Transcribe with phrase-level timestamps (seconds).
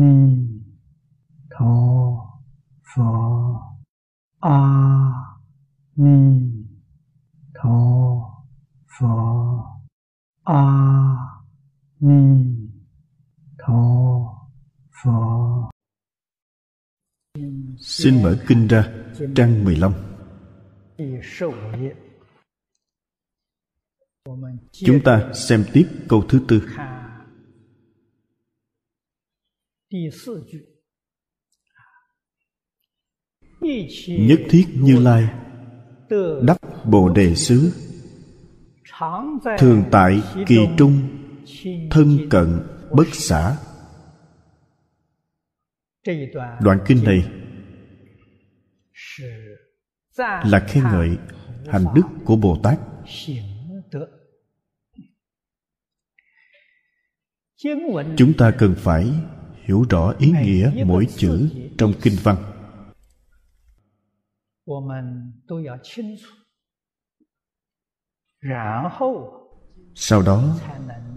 [0.00, 0.14] ni
[1.52, 1.74] tho
[2.88, 3.10] pho.
[4.40, 4.58] A
[5.96, 6.18] ni
[7.54, 7.78] tho
[8.94, 9.14] pho.
[10.44, 10.62] A
[12.00, 12.20] ni
[13.58, 13.82] tho
[14.98, 15.16] pho.
[17.80, 18.84] Xin mở kinh ra,
[19.34, 19.92] trang 15
[24.72, 26.60] Chúng ta xem tiếp câu thứ tư.
[34.08, 35.28] Nhất thiết Như Lai
[36.42, 37.72] Đắc Bồ Đề Xứ
[39.58, 41.08] Thường tại kỳ trung
[41.90, 43.56] Thân cận bất xả
[46.60, 47.30] Đoạn kinh này
[50.44, 51.10] là khen ngợi
[51.66, 52.78] hành đức của Bồ Tát.
[58.16, 59.12] Chúng ta cần phải
[59.68, 62.36] hiểu rõ ý nghĩa mỗi chữ trong kinh văn.
[69.94, 70.58] Sau đó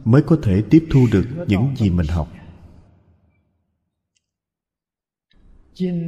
[0.05, 2.27] mới có thể tiếp thu được những gì mình học.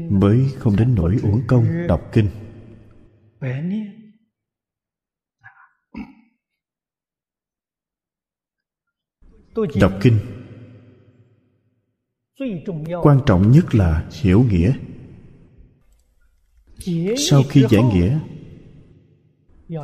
[0.09, 2.29] mới không đến nỗi uổng công đọc kinh.
[9.79, 10.42] Đọc kinh
[13.03, 14.73] quan trọng nhất là hiểu nghĩa.
[17.17, 18.19] Sau khi giải nghĩa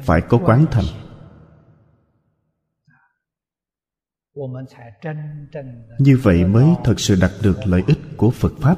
[0.04, 0.86] phải có quán thành.
[6.00, 8.78] Như vậy mới thật sự đạt được lợi ích của phật pháp.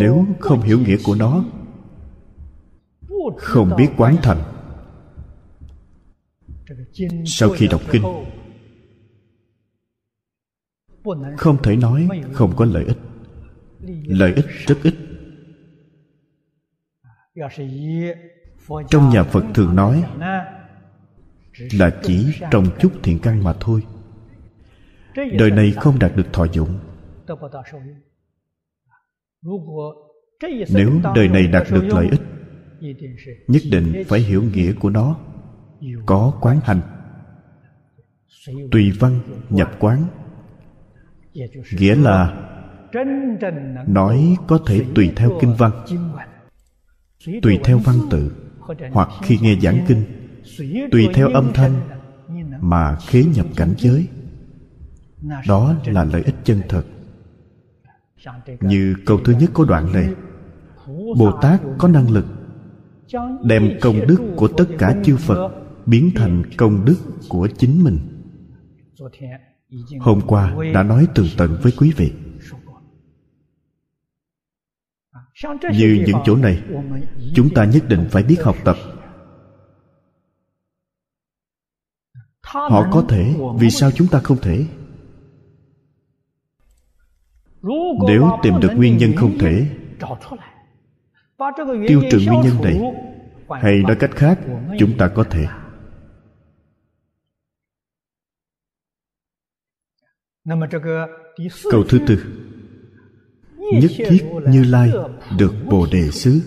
[0.00, 1.44] Nếu không hiểu nghĩa của nó
[3.36, 4.42] không biết quán thành.
[7.26, 8.02] Sau khi đọc kinh
[11.36, 12.98] không thể nói không có lợi ích.
[14.06, 14.94] Lợi ích rất ít.
[18.90, 20.04] Trong nhà phật thường nói
[21.72, 23.82] là chỉ trồng chút thiện căn mà thôi.
[25.38, 26.78] Đời này không đạt được thọ dụng.
[30.74, 32.22] Nếu đời này đạt được lợi ích,
[33.48, 35.18] nhất định phải hiểu nghĩa của nó.
[36.06, 36.80] Có quán hành,
[38.70, 39.20] tùy văn,
[39.50, 40.06] nhập quán
[41.78, 42.48] nghĩa là
[43.86, 45.72] nói có thể tùy theo kinh văn.
[47.42, 48.32] Tùy theo văn tự,
[48.92, 50.04] hoặc khi nghe giảng kinh,
[50.90, 51.80] tùy theo âm thanh
[52.60, 54.08] mà khế nhập cảnh giới.
[55.48, 56.82] Đó là lợi ích chân thật.
[58.60, 60.08] Như câu thứ nhất của đoạn này,
[61.18, 62.26] bồ tát có năng lực
[63.44, 65.50] đem công đức của tất cả chư phật
[65.86, 66.96] biến thành công đức
[67.28, 67.98] của chính mình
[70.00, 72.12] hôm qua đã nói tường tận với quý vị.
[75.72, 76.62] Như những chỗ này,
[77.34, 78.76] chúng ta nhất định phải biết học tập.
[82.42, 84.66] Họ có thể, vì sao chúng ta không thể?
[88.08, 89.66] Nếu tìm được nguyên nhân không thể,
[91.88, 92.80] tiêu trừ nguyên nhân này,
[93.62, 94.38] hay nói cách khác,
[94.78, 95.46] chúng ta có thể.
[101.70, 102.18] Câu thứ tư.
[103.72, 104.92] Nhất thiết như lai
[105.38, 106.40] được bồ đề xứ.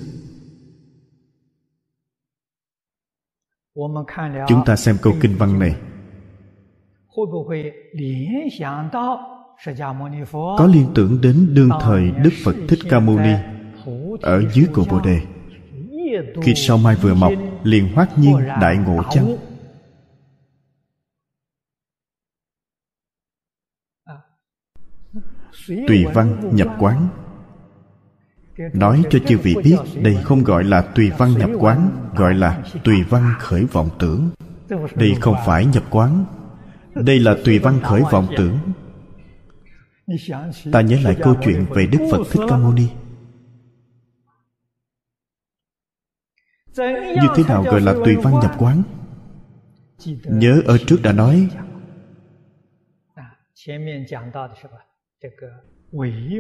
[4.48, 5.76] Chúng ta xem câu kinh văn này.
[10.58, 13.34] Có liên tưởng đến đương thời đức phật thích ca mâu ni
[14.22, 15.22] ở dưới cội bồ đề.
[16.42, 17.32] Khi sao mai vừa mọc
[17.64, 19.36] liền hoát nhiên đại ngộ chăng
[25.68, 27.08] tùy văn nhập quán.
[28.74, 32.64] Nói cho chư vị biết, đây không gọi là tùy văn nhập quán, gọi là
[32.84, 34.30] tùy văn khởi vọng tưởng.
[34.96, 36.26] Đây không phải nhập quán.
[36.96, 38.58] Đây là tùy văn khởi vọng tưởng.
[40.72, 42.88] Ta nhớ lại câu chuyện về đức phật thích ca mâu ni.
[47.22, 48.84] Như thế nào gọi là tùy văn nhập quán?
[50.26, 51.50] Nhớ ở trước đã nói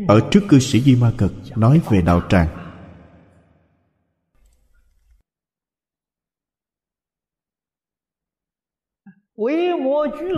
[0.08, 2.48] ở trước cư sĩ di ma cực, nói về đạo tràng.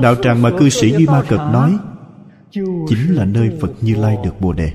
[0.02, 1.78] Đạo tràng mà cư sĩ di ma cực nói
[2.88, 4.72] chính là nơi phật như lai được bồ đề.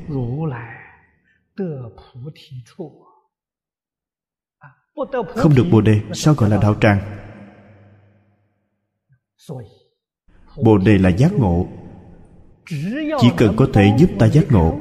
[5.36, 7.18] Không được bồ đề, sao gọi là đạo tràng?
[10.64, 11.68] Bồ đề là giác ngộ
[13.20, 14.78] chỉ cần có thể giúp ta giác ngộ.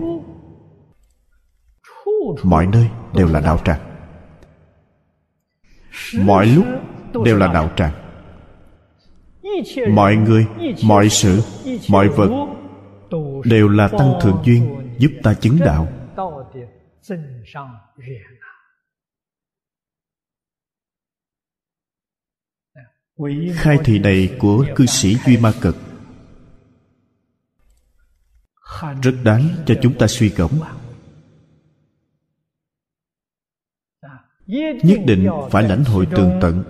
[2.44, 3.80] Mọi nơi đều là đạo tràng.
[6.26, 6.66] Mọi lúc
[7.26, 7.94] đều là đạo tràng.
[9.90, 10.46] Mọi người,
[10.84, 11.42] mọi sự,
[11.90, 12.48] mọi vật
[13.46, 15.88] đều là tăng thượng duyên giúp ta chứng đạo.
[23.54, 25.76] Khai thị này của cư sĩ duy ma cực
[29.04, 30.52] rất đáng cho chúng ta suy cẩm
[34.84, 36.64] nhất định phải lãnh hội tường tận.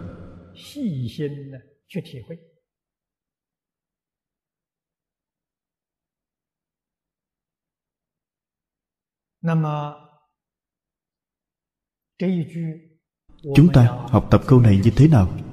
[13.56, 15.50] Chúng ta học tập câu này như thế nào?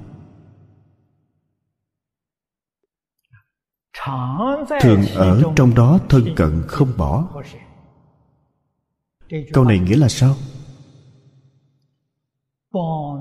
[4.81, 7.27] Thường ở trong đó thân cận không bỏ.
[9.53, 10.35] câu này nghĩa là sao?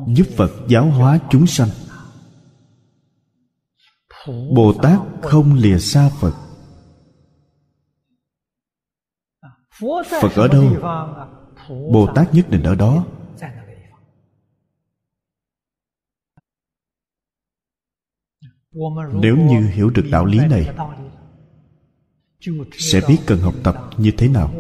[0.06, 1.69] Giúp phật giáo hóa chúng sanh.
[4.55, 6.35] Bồ tát không lìa xa phật.
[10.20, 10.64] Phật ở đâu?
[11.93, 13.05] Bồ tát nhất định ở đó
[19.12, 20.76] nếu như hiểu được đạo lý này,
[22.72, 24.54] sẽ biết cần học tập như thế nào.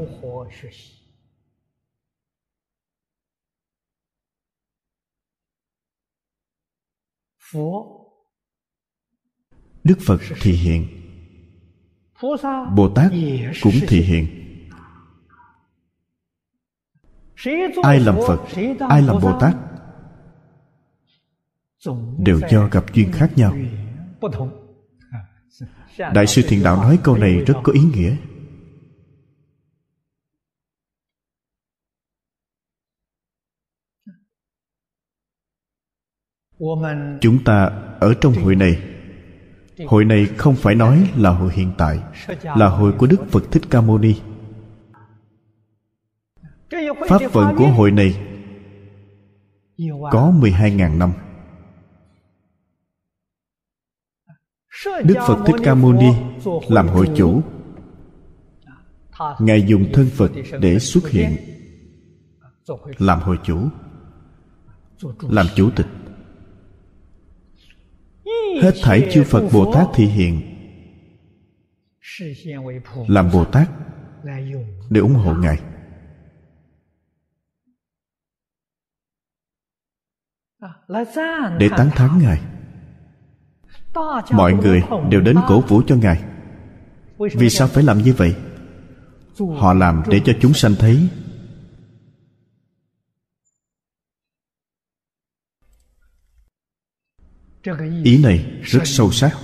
[9.84, 10.88] Đức phật thì hiện,
[12.76, 13.12] bồ tát
[13.62, 14.26] cũng thì hiện.
[17.82, 18.40] Ai làm phật,
[18.88, 19.56] ai làm bồ tát,
[22.18, 23.54] đều do gặp duyên khác nhau
[25.98, 28.16] đại sư thiền đạo nói câu này rất có ý nghĩa.
[37.20, 37.64] Chúng ta
[38.00, 38.82] ở trong hội này.
[39.86, 41.98] Hội này không phải nói là hội hiện tại
[42.42, 44.14] là hội của đức phật thích ca mâu ni.
[47.08, 48.24] Pháp vận của hội này
[50.12, 51.12] có 12.000 năm
[54.86, 56.10] Đức Phật Thích Ca Mâu Ni
[56.68, 57.42] làm hội chủ.
[59.38, 60.30] Ngài dùng thân Phật
[60.60, 61.36] để xuất hiện
[62.98, 63.68] Làm hội chủ,
[65.20, 65.86] Làm chủ tịch.
[68.62, 70.40] Hết thảy chư Phật Bồ Tát thị hiện
[73.08, 73.70] Làm Bồ Tát
[74.90, 75.60] Để ủng hộ Ngài.
[81.58, 82.57] Để tán thán Ngài
[84.32, 86.24] mọi người đều đến cổ vũ cho ngài.
[87.18, 88.34] Vì sao phải làm như vậy?
[89.56, 91.08] Họ làm để cho chúng sanh thấy.
[98.04, 99.36] Ý này rất sâu sắc.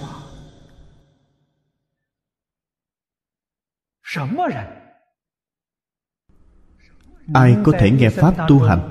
[7.34, 8.91] Ai có thể nghe pháp tu hành?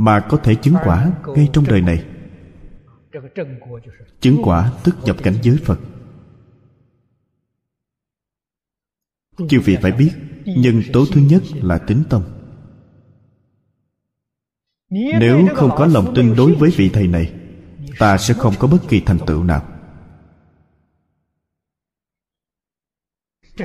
[0.00, 2.04] Mà có thể chứng quả ngay trong đời này.
[4.20, 5.80] Chứng quả tức nhập cảnh giới phật.
[9.48, 10.10] Chư vị phải biết,
[10.44, 12.22] nhân tố thứ nhất là tính tâm.
[15.20, 17.32] Nếu không có lòng tin đối với vị thầy này,
[17.98, 19.68] ta sẽ không có bất kỳ thành tựu nào.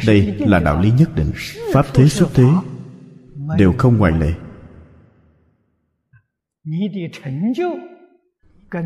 [0.08, 1.32] Đây là đạo lý nhất định.
[1.74, 2.48] Pháp thế xuất thế
[3.58, 4.34] đều không ngoại lệ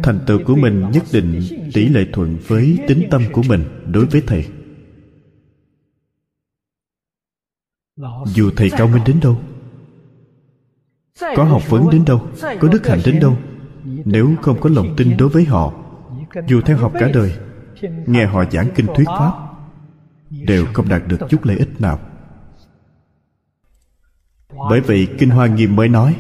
[0.04, 1.42] thành tựu của mình nhất định
[1.74, 4.48] tỷ lệ thuận với tính tâm của mình đối với thầy.
[8.26, 9.42] Dù thầy cao minh đến đâu
[11.20, 12.28] có học vấn đến đâu
[12.60, 13.38] có đức hạnh đến đâu
[13.84, 15.74] nếu không có lòng tin đối với họ
[16.48, 17.34] dù theo học cả đời
[18.08, 19.34] nghe họ giảng kinh thuyết pháp
[20.30, 22.00] đều không đạt được chút lợi ích nào.
[24.70, 26.16] Bởi vậy kinh hoa nghiêm mới nói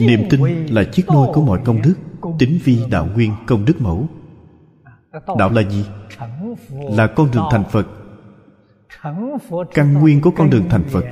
[0.00, 1.94] niềm tin là chiếc nôi của mọi công đức
[2.38, 4.08] tính vi đạo nguyên công đức mẫu.
[5.38, 5.84] Đạo là gì?
[6.70, 7.86] Là con đường thành phật.
[9.74, 11.04] Căn nguyên của con đường thành phật.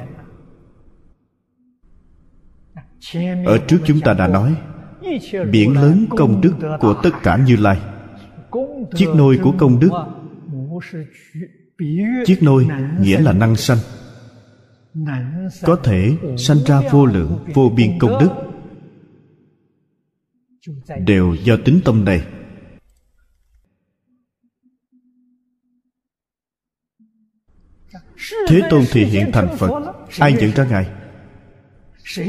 [3.46, 4.54] Ở trước chúng ta đã nói
[5.50, 7.80] biển lớn công đức của tất cả như lai.
[8.94, 9.90] Chiếc nôi của công đức.
[12.26, 12.66] Chiếc nôi
[13.00, 13.78] nghĩa là năng sanh.
[15.62, 18.30] Có thể sanh ra vô lượng vô biên công đức
[21.06, 22.26] đều do tính tâm này.
[28.48, 30.92] Thế tôn thì hiện thành phật ai dẫn ra ngài?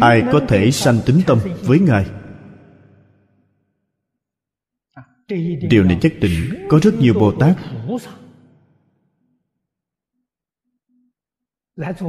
[0.01, 2.05] Ai có thể sanh tính tâm với ngài?
[5.69, 7.57] Điều này chắc định có rất nhiều bồ tát.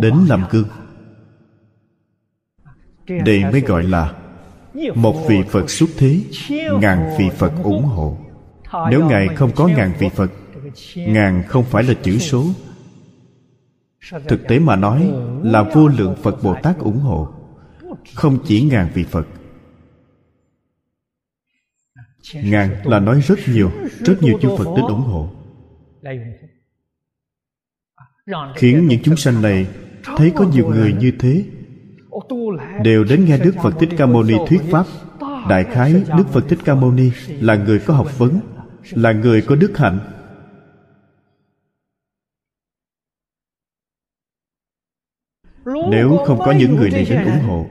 [0.01, 0.69] Đến làm cương,
[3.07, 4.28] đây mới gọi là
[4.95, 6.21] một vị phật xuất thế,
[6.81, 8.19] ngàn vị phật ủng hộ.
[8.91, 10.31] Nếu ngài không có ngàn vị phật,
[10.97, 12.47] ngàn không phải là chữ số.
[14.29, 17.29] Thực tế mà nói là vô lượng phật bồ tát ủng hộ,
[18.15, 19.27] không chỉ ngàn vị phật.
[22.35, 23.71] Ngàn là nói rất nhiều
[24.05, 25.31] rất nhiều chư phật đến ủng hộ.
[28.57, 29.67] Khiến những chúng sanh này
[30.17, 31.45] thấy có nhiều người như thế
[32.85, 34.87] đều đến nghe đức phật thích ca mâu ni thuyết pháp.
[35.49, 37.11] Đại khái, đức phật thích ca mâu ni
[37.41, 38.41] là người có học vấn,
[38.91, 39.99] là người có đức hạnh.
[45.91, 47.67] Nếu không có những người này đến ủng hộ,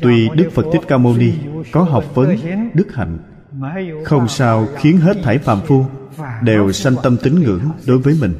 [0.00, 1.32] tuy đức phật thích ca mâu ni
[1.72, 2.36] có học vấn,
[2.74, 3.18] đức hạnh,
[4.04, 5.84] không sao khiến hết thảy phàm phu
[6.42, 8.34] đều sanh tâm tín ngưỡng đối với mình.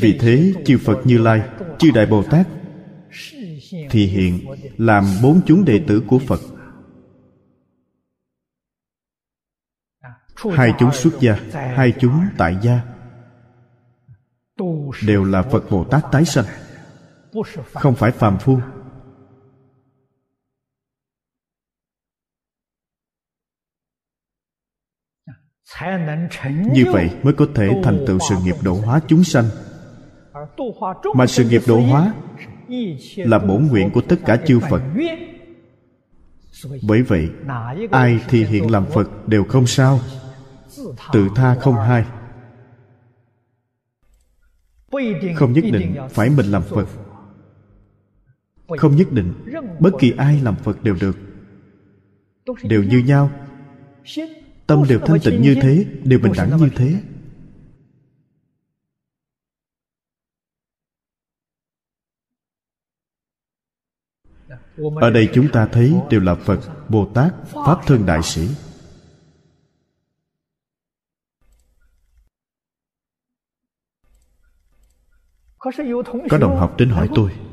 [0.00, 1.42] Vì thế, chư phật như lai,
[1.78, 2.48] chư đại bồ tát,
[3.90, 4.40] thì hiện
[4.76, 6.40] làm bốn chúng đệ tử của phật.
[10.52, 12.80] Hai chúng xuất gia, hai chúng tại gia,
[15.06, 16.44] đều là phật bồ tát tái sanh.
[17.72, 18.58] Không phải phàm phu
[26.72, 29.44] như vậy mới có thể thành tựu sự nghiệp độ hóa chúng sanh.
[31.14, 32.14] Mà sự nghiệp độ hóa
[33.16, 34.82] là bổn nguyện của tất cả chư phật.
[36.82, 37.28] Bởi vậy,
[37.90, 40.00] ai thì hiện làm phật đều không sao.
[41.12, 42.04] Tự tha không hai.
[45.36, 46.86] Không nhất định phải mình làm phật.
[48.78, 49.32] Không nhất định
[49.78, 51.16] bất kỳ ai làm phật đều được.
[52.62, 53.30] Đều như nhau
[54.68, 57.02] tâm đều thanh tịnh như thế, đều bình đẳng như thế.
[65.00, 67.34] Ở đây chúng ta thấy đều là phật, bồ tát,
[67.66, 68.48] pháp thân đại sĩ.
[76.30, 77.47] Có đồng học đến hỏi tôi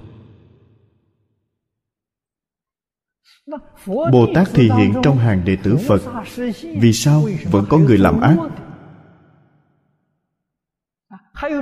[3.85, 6.01] bồ tát thì hiện trong hàng đệ tử phật.
[6.81, 8.37] Vì sao vẫn có người làm ác?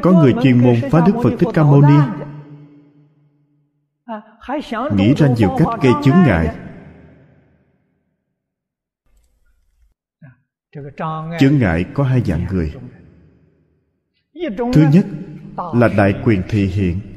[0.02, 1.98] Có người chuyên môn phá đức phật thích ca mâu ni?
[4.98, 6.56] Nghĩ ra nhiều cách gây chướng ngại.
[11.40, 12.74] Chướng ngại có hai dạng người.
[14.74, 15.06] Thứ nhất
[15.74, 17.13] là đại quyền thị hiện.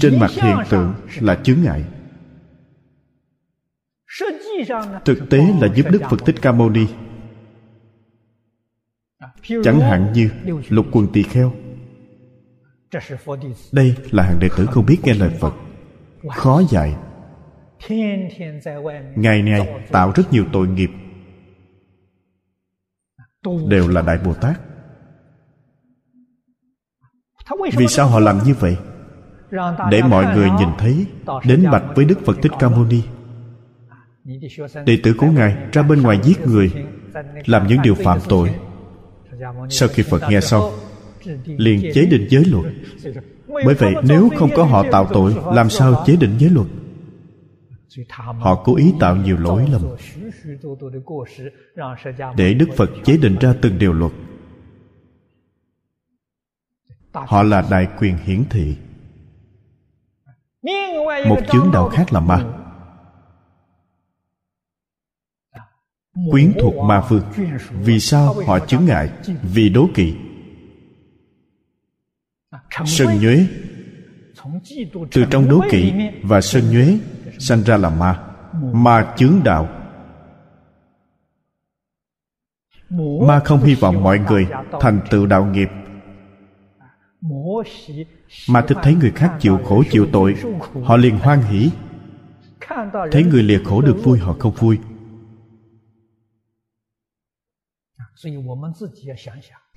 [0.00, 1.84] Trên mặt hiện tượng là chướng ngại.
[5.04, 6.86] Thực tế là giúp đức phật thích ca mâu ni.
[9.64, 10.30] Chẳng hạn như
[10.68, 11.52] lục quần tỳ kheo.
[13.72, 15.54] Đây là hàng đệ tử không biết nghe lời phật.
[16.28, 16.96] Khó dạy.
[19.16, 20.90] Ngày ngày tạo rất nhiều tội nghiệp.
[23.68, 24.60] Đều là đại bồ tát.
[27.76, 28.76] Vì sao họ làm như vậy?
[29.90, 31.06] Để mọi người nhìn thấy,
[31.44, 33.02] đến bạch với đức phật thích ca mâu ni.
[34.86, 36.72] Đệ tử của ngài ra bên ngoài giết người,
[37.46, 38.54] làm những điều phạm tội.
[39.70, 40.62] Sau khi phật nghe xong,
[41.44, 42.74] liền chế định giới luật.
[43.46, 46.66] Bởi vậy, nếu không có họ tạo tội, làm sao chế định giới luật?
[48.16, 49.82] Họ cố ý tạo nhiều lỗi lầm.
[52.36, 54.12] Để đức phật chế định ra từng điều luật.
[57.12, 58.76] Họ là đại quyền hiển thị
[61.28, 62.44] một chướng đạo khác là ma.
[66.30, 67.22] Quyến thuộc ma phương.
[67.70, 69.10] Vì sao họ chướng ngại?
[69.42, 70.14] Vì đố kỵ.
[72.86, 73.46] Sân nhuế.
[75.12, 76.98] Từ trong đố kỵ và sân nhuế
[77.38, 78.22] sanh ra là ma.
[78.72, 79.68] Ma chướng đạo.
[83.26, 84.46] Ma không hy vọng mọi người
[84.80, 85.68] thành tựu đạo nghiệp
[88.48, 90.34] mà thích thấy người khác chịu khổ, chịu tội,
[90.84, 91.70] họ liền hoan hỷ.
[93.12, 94.78] Thấy người lìa khổ được vui, họ không vui.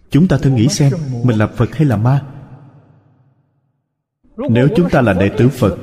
[0.10, 0.93] Chúng ta thử nghĩ xem,
[1.24, 2.25] mình là phật hay là ma?
[4.38, 5.77] Nếu chúng ta là đệ tử phật,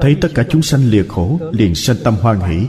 [0.00, 2.66] thấy tất cả chúng sanh lìa khổ, liền sanh tâm hoan hỷ.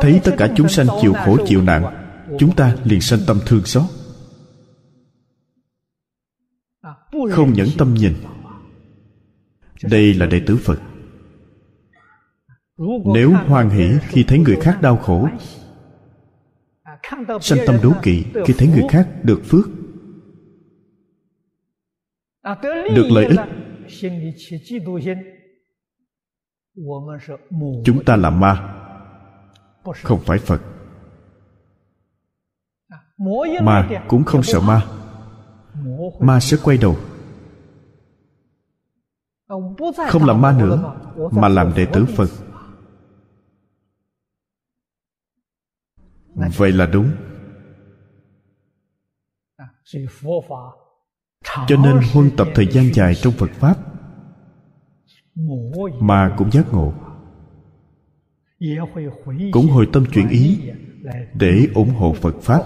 [0.00, 2.06] Thấy tất cả chúng sanh chịu khổ, chịu nạn,
[2.38, 3.84] chúng ta liền sanh tâm thương xót
[7.30, 8.14] không nhẫn tâm nhìn.
[9.82, 10.80] Đây là đệ tử phật.
[13.14, 15.28] Nếu hoan hỷ khi thấy người khác đau khổ,
[17.40, 19.66] sanh tâm đố kỵ khi thấy người khác được phước,
[22.94, 23.40] được lợi ích,
[27.84, 28.74] chúng ta là ma,
[30.02, 30.62] không phải phật.
[33.62, 34.82] Ma cũng không sợ ma
[36.20, 36.96] ma sẽ quay đầu.
[40.08, 40.96] Không làm ma nữa,
[41.30, 42.28] mà làm đệ tử phật.
[46.56, 47.10] Vậy là đúng.
[51.68, 53.76] Cho nên huân tập thời gian dài trong phật pháp
[56.00, 56.92] mà cũng giác ngộ.
[59.52, 60.70] Cũng hồi tâm chuyển ý
[61.34, 62.62] để ủng hộ phật pháp.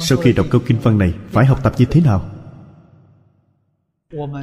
[0.00, 2.30] Sau khi đọc câu kinh văn này phải học tập như thế nào?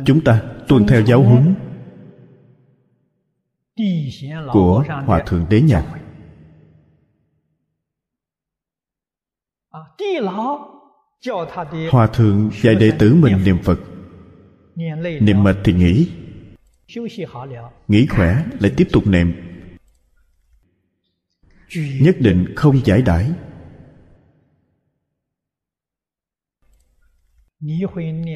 [0.05, 1.55] Chúng ta tuân theo giáo huấn
[4.51, 5.85] của hòa thượng đế nhạc.
[11.91, 13.79] Hòa thượng dạy đệ tử mình niệm phật.
[15.21, 16.09] Niệm mệt thì nghỉ.
[17.87, 19.33] Nghỉ khỏe lại tiếp tục niệm.
[22.01, 23.31] Nhất định không giải đãi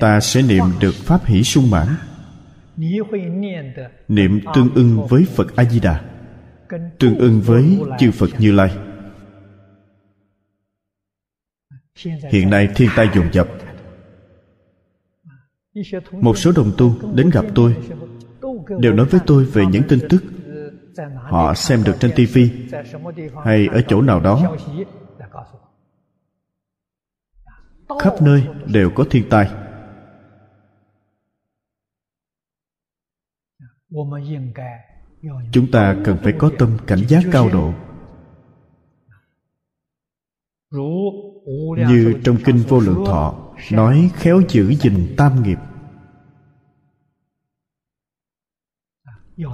[0.02, 1.88] ta sẽ niệm được pháp hỷ sung mãn.
[4.08, 6.02] niệm tương ưng với phật a di đà
[7.00, 8.78] tương ưng với chư phật như lai.
[12.32, 13.48] Hiện nay thiên tai dồn dập.
[16.12, 17.76] Một số đồng tu đến gặp tôi.
[18.80, 20.24] Đều nói với tôi về những tin tức.
[21.22, 22.50] Họ xem được trên tivi
[23.46, 24.56] hay ở chỗ nào đó
[28.00, 29.52] khắp nơi đều có thiên tai.
[35.52, 37.74] Chúng ta cần phải có tâm cảnh giác cao độ.
[41.90, 45.58] Như trong kinh vô lượng thọ, nói khéo giữ gìn tam nghiệp.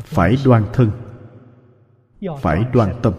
[0.03, 0.91] Phải đoan thân.
[2.41, 3.13] Phải đoan tâm.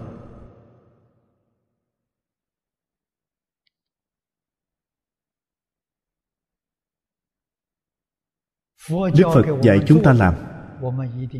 [8.90, 10.34] Đức phật dạy chúng ta làm.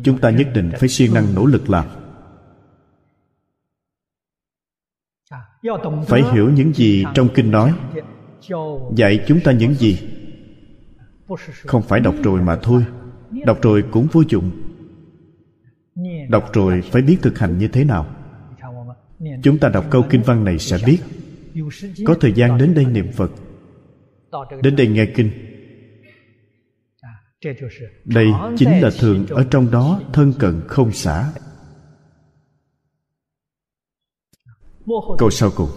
[0.03, 1.85] Chúng ta nhất định phải siêng năng nỗ lực làm.
[6.07, 7.73] Phải hiểu những gì trong kinh nói.
[8.95, 10.09] Dạy chúng ta những gì?
[11.65, 12.85] Không phải đọc rồi mà thôi.
[13.45, 14.51] Đọc rồi cũng vô dụng.
[16.29, 18.05] Đọc rồi phải biết thực hành như thế nào.
[19.43, 20.97] Chúng ta đọc câu kinh văn này sẽ biết.
[22.05, 23.31] Có thời gian đến đây niệm phật.
[24.61, 25.52] Đến đây nghe kinh
[28.05, 28.27] đây
[28.57, 31.33] chính là thường ở trong đó thân cận không xả.
[35.17, 35.69] Câu sau cùng.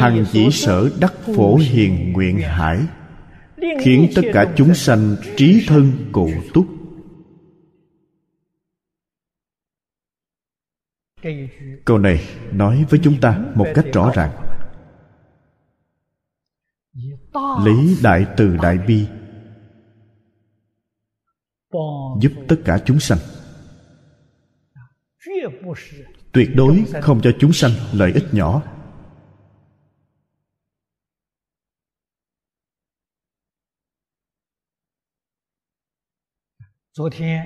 [0.00, 2.78] Hằng dĩ sở đắc phổ hiền nguyện hải,
[3.80, 6.66] khiến tất cả chúng sanh trí thân cụ túc.
[11.84, 12.20] Câu này
[12.52, 14.30] nói với chúng ta một cách rõ ràng.
[17.64, 19.06] Lý đại từ đại bi
[22.20, 23.18] giúp tất cả chúng sanh.
[26.32, 28.62] Tuyệt đối không cho chúng sanh lợi ích nhỏ.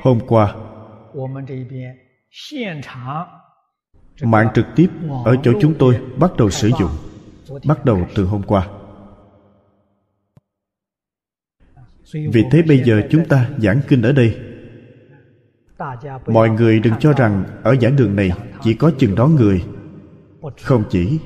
[0.03, 0.55] Hôm qua,
[4.23, 4.89] mạng trực tiếp
[5.25, 6.91] ở chỗ chúng tôi bắt đầu sử dụng,
[7.67, 8.84] bắt đầu từ hôm qua.
[12.12, 14.37] Vì thế bây giờ chúng ta giảng kinh ở đây.
[16.27, 19.64] Mọi người đừng cho rằng ở giảng đường này chỉ có chừng đó người.
[20.62, 21.19] Không chỉ.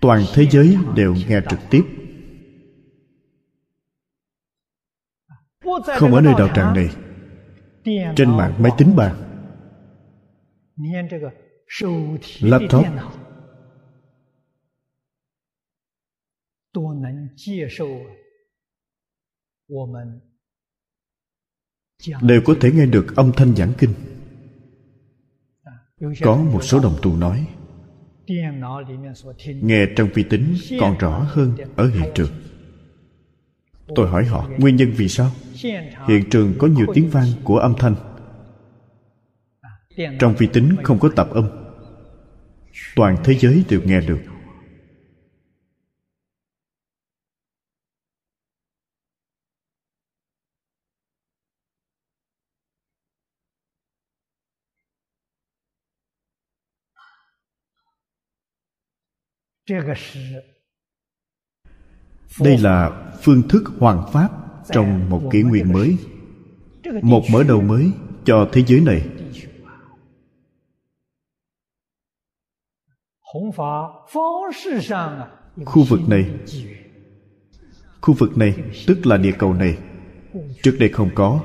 [0.00, 1.82] Toàn thế giới đều nghe trực tiếp.
[5.96, 6.88] Không ở nơi đạo tràng này.
[8.16, 9.16] Trên mạng máy tính bàn
[12.40, 12.86] laptop.
[22.22, 23.90] Đều có thể nghe được âm thanh giảng kinh.
[26.22, 27.46] Có một số đồng tu nói
[29.44, 32.30] nghe trong vi tính còn rõ hơn ở hiện trường.
[33.94, 35.30] Tôi hỏi họ nguyên nhân vì sao?
[36.08, 37.94] hiện trường có nhiều tiếng vang của âm thanh.
[40.20, 41.48] Trong vi tính không có tạp âm.
[42.96, 44.18] Toàn thế giới đều nghe được
[62.40, 64.30] đây là phương thức hoàn pháp
[64.72, 65.96] trong một kỷ nguyên mới
[67.02, 67.92] một mở đầu mới
[68.24, 69.08] cho thế giới này.
[75.64, 76.30] Khu vực này.
[78.00, 78.54] khu vực này
[78.86, 79.78] tức là địa cầu này.
[80.62, 81.40] Trước đây không có.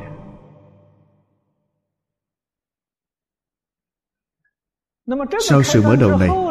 [5.40, 6.49] Sau sự mở đầu này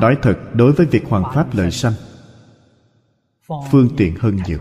[0.00, 1.92] nói thật, đối với việc hoàn pháp lợi sanh,
[3.70, 4.58] phương tiện hơn nhiều.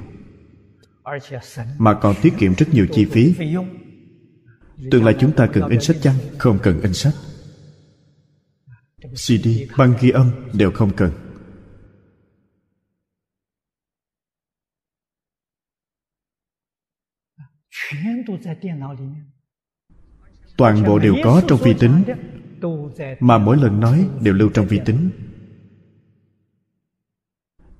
[1.77, 3.35] Mà còn tiết kiệm rất nhiều chi phí.
[4.91, 6.15] Tương lai chúng ta cần in sách chăng?
[6.37, 7.13] Không cần in sách.
[9.13, 11.11] Cd băng ghi âm đều không cần.
[20.57, 22.03] Toàn bộ đều có trong vi tính
[23.19, 25.09] mà mỗi lần nói đều lưu trong vi tính.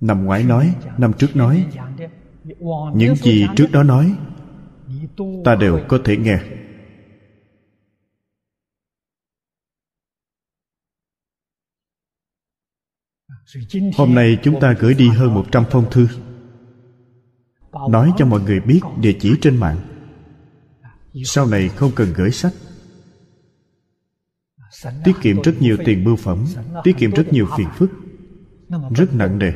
[0.02, 1.66] Năm ngoái nói, năm trước nói,
[2.96, 4.16] những gì trước đó nói,
[5.46, 6.40] ta đều có thể nghe.
[13.98, 16.08] Hôm nay chúng ta gửi đi hơn một trăm phong thư,
[17.90, 19.78] nói cho mọi người biết địa chỉ trên mạng.
[21.26, 22.54] Sau này không cần gửi sách
[25.04, 26.46] tiết kiệm rất nhiều tiền bưu phẩm
[26.84, 27.92] tiết kiệm rất nhiều phiền phức.
[28.96, 29.52] Rất nặng nề.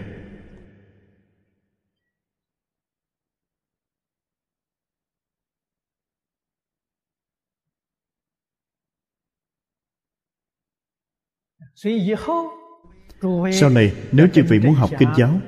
[13.53, 15.39] Sau này nếu chư vị muốn học kinh giáo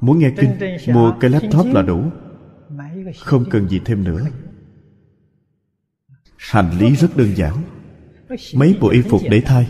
[0.00, 2.10] muốn nghe kinh mua cái laptop là đủ
[3.20, 4.26] không cần gì thêm nữa.
[6.36, 7.75] Hành lý rất đơn giản
[8.54, 9.66] mấy bộ y phục để thay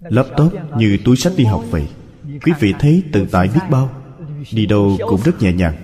[0.00, 1.88] laptop như túi sách đi học vậy.
[2.24, 3.90] Quý vị thấy tự tại biết bao.
[4.52, 5.74] Đi đâu cũng rất nhẹ nhàng.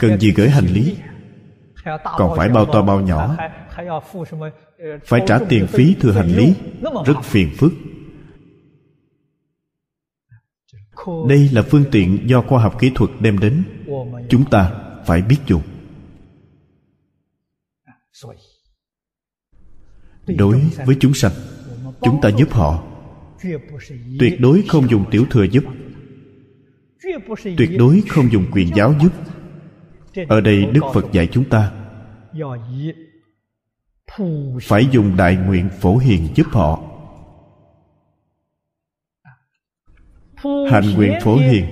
[0.00, 0.96] Cần gì gửi hành lý?
[2.04, 3.36] Còn phải bao to bao nhỏ.
[5.04, 6.54] Phải trả tiền phí thừa hành lý.
[7.06, 7.72] Rất phiền phức.
[11.28, 13.62] Đây là phương tiện do khoa học kỹ thuật đem đến.
[14.28, 14.70] Chúng ta
[15.06, 15.62] phải biết dùng
[20.26, 21.32] đối với chúng sanh
[22.00, 22.84] chúng ta giúp họ
[24.18, 25.64] tuyệt đối không dùng tiểu thừa giúp.
[27.56, 29.12] tuyệt đối không dùng quyền giáo giúp.
[30.28, 31.72] Ở đây đức phật dạy chúng ta
[34.62, 36.90] phải dùng đại nguyện phổ hiền giúp họ.
[40.70, 41.66] Hành nguyện phổ hiền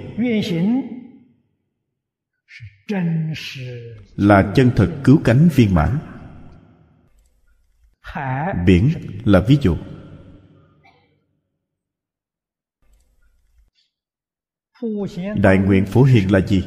[4.16, 5.98] là chân thật cứu cánh viên mãn
[8.66, 8.90] biển
[9.24, 9.76] là ví dụ.
[15.36, 16.64] Đại nguyện phổ hiền là gì?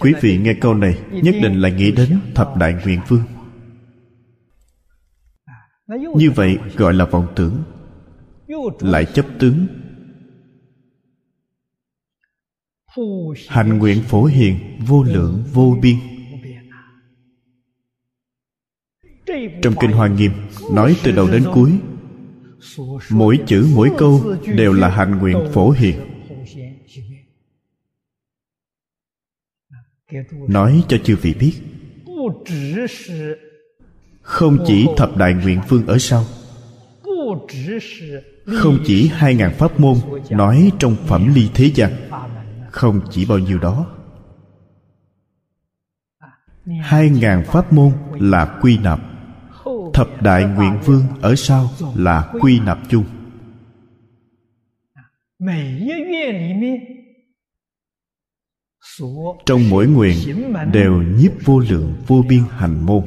[0.00, 3.24] Quý vị nghe câu này nhất định là nghĩ đến thập đại nguyện vương.
[6.16, 7.62] Như vậy gọi là vọng tưởng.
[8.80, 9.66] Lại chấp tướng.
[13.48, 15.96] Hành nguyện phổ hiền vô lượng vô biên
[19.62, 20.32] trong kinh hoa nghiêm,
[20.72, 21.72] nói từ đầu đến cuối,
[23.10, 25.96] mỗi chữ, mỗi câu đều là hạnh nguyện phổ hiền.
[30.48, 31.52] Nói cho chư vị biết,
[34.22, 36.24] không chỉ thập đại nguyện phương ở sau,
[38.46, 39.96] không chỉ hai ngàn pháp môn
[40.30, 41.92] nói trong phẩm ly thế gian,
[42.70, 43.86] không chỉ bao nhiêu đó.
[46.82, 49.13] Hai ngàn pháp môn là quy nạp
[49.94, 53.04] thập đại nguyện vương ở sau là quy nạp chung.
[59.46, 60.16] Trong mỗi nguyện
[60.72, 63.04] đều nhiếp vô lượng vô biên hành môn.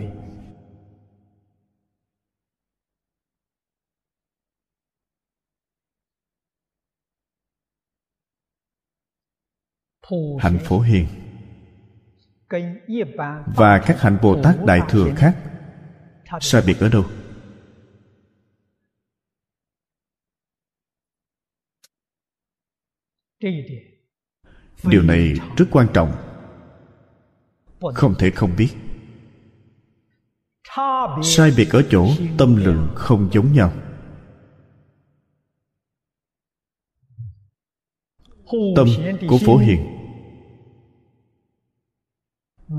[10.39, 11.07] Hạnh phổ hiền.
[13.55, 15.35] Và các hạnh bồ tát đại thừa khác
[16.41, 17.05] sai biệt ở đâu?
[24.83, 26.11] Điều này rất quan trọng.
[27.95, 28.69] Không thể không biết.
[31.23, 33.73] Sai biệt ở chỗ tâm lượng không giống nhau.
[38.75, 38.87] Tâm
[39.29, 39.85] của phổ hiền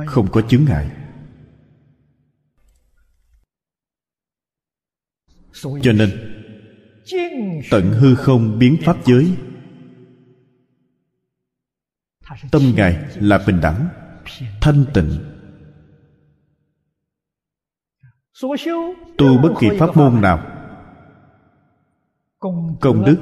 [0.07, 1.08] không có chướng ngại
[5.63, 6.11] cho nên
[7.71, 9.37] tận hư không biến pháp giới.
[12.51, 13.89] tâm ngài là bình đẳng
[14.61, 15.11] thanh tịnh.
[19.19, 20.55] Tu bất kỳ pháp môn nào
[22.81, 23.19] công đức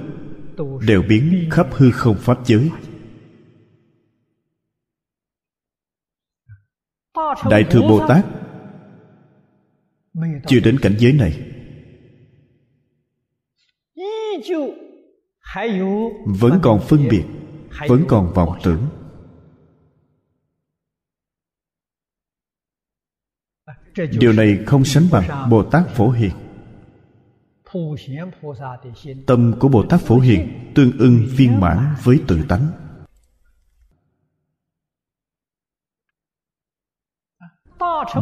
[0.87, 2.71] đều biến khắp hư không pháp giới.
[7.51, 8.27] Đại thừa bồ tát
[10.47, 11.56] chưa đến cảnh giới này
[16.27, 17.25] vẫn còn phân biệt
[17.89, 18.89] vẫn còn vọng tưởng.
[24.19, 26.33] Điều này không sánh bằng bồ tát phổ hiền.
[29.27, 32.67] Tâm của bồ tát phổ hiền tương ưng viên mãn với tự tánh.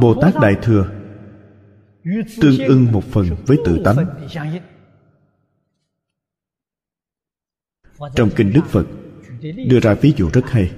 [0.00, 0.90] Bồ tát đại thừa
[2.40, 3.96] tương ưng một phần với tự tánh
[8.14, 8.86] trong kinh đức phật,
[9.68, 10.72] đưa ra ví dụ rất hay.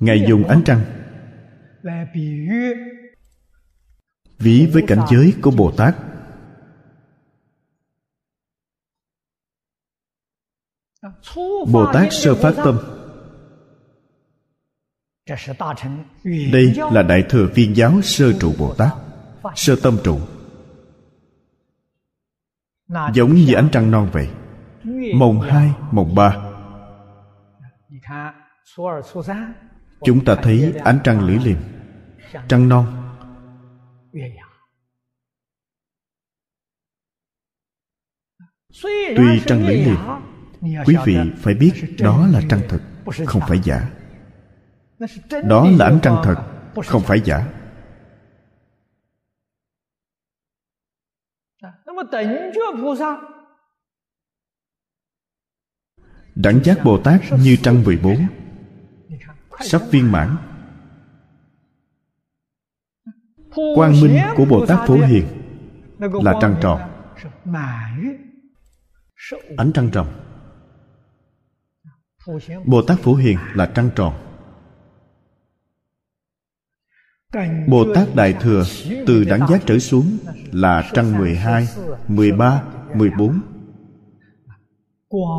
[0.00, 0.84] Ngài dùng ánh trăng
[4.38, 5.96] ví với cảnh giới của bồ tát.
[11.72, 12.78] Bồ tát sơ phát tâm.
[16.52, 18.92] Đây là đại thừa viên giáo sơ trụ bồ tát,
[19.56, 20.20] sơ tâm trụ
[23.14, 24.28] giống như ánh trăng non vậy.
[25.14, 26.36] Mồng hai mồng ba.
[30.04, 31.56] Chúng ta thấy ánh trăng lưỡi liềm
[32.48, 32.86] trăng non.
[39.16, 39.98] Tuy trăng lưỡi liềm
[40.86, 42.80] quý vị phải biết đó là trăng thật
[43.26, 43.90] không phải giả.
[45.44, 46.36] Đó là ánh trăng thật
[46.86, 47.46] không phải giả
[56.34, 58.16] Đẳng giác Bồ Tát như trăng 14
[59.60, 60.36] Sắp viên mãn.
[63.74, 65.26] Quang minh của Bồ Tát Phổ Hiền
[65.98, 66.80] Là trăng tròn.
[69.56, 70.06] Ánh trăng tròn.
[72.64, 74.29] Bồ Tát Phổ Hiền là trăng tròn.
[77.68, 78.64] Bồ Tát Đại Thừa
[79.06, 80.18] từ đẳng giác trở xuống
[80.52, 81.68] là trăng 12,
[82.08, 82.62] 13,
[82.94, 83.40] 14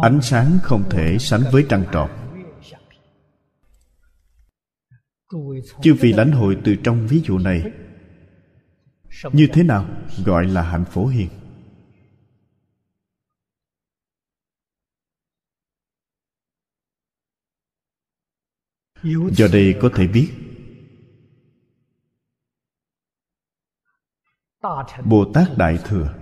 [0.02, 2.10] Ánh sáng không thể sánh với trăng tròn.
[5.82, 7.72] Chư vị lãnh hội từ trong ví dụ này
[9.32, 9.86] Như thế nào
[10.26, 11.30] gọi là hạnh phổ hiền?
[19.32, 20.30] Do đây có thể biết
[25.06, 26.14] Bồ Tát Đại Thừa.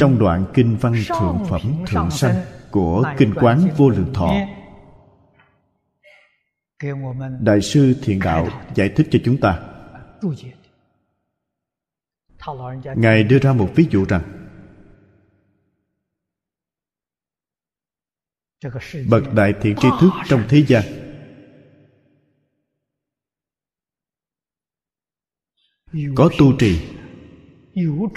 [0.00, 4.32] Trong đoạn Kinh Văn Thượng Phẩm Thượng Sanh của Kinh Quán Vô Lượng Thọ,
[7.40, 9.60] Đại sư Thiện Đạo giải thích cho chúng ta.
[12.96, 14.37] Ngài đưa ra một ví dụ rằng
[19.08, 20.84] bậc đại thiện tri thức trong thế gian.
[26.14, 26.80] Có tu trì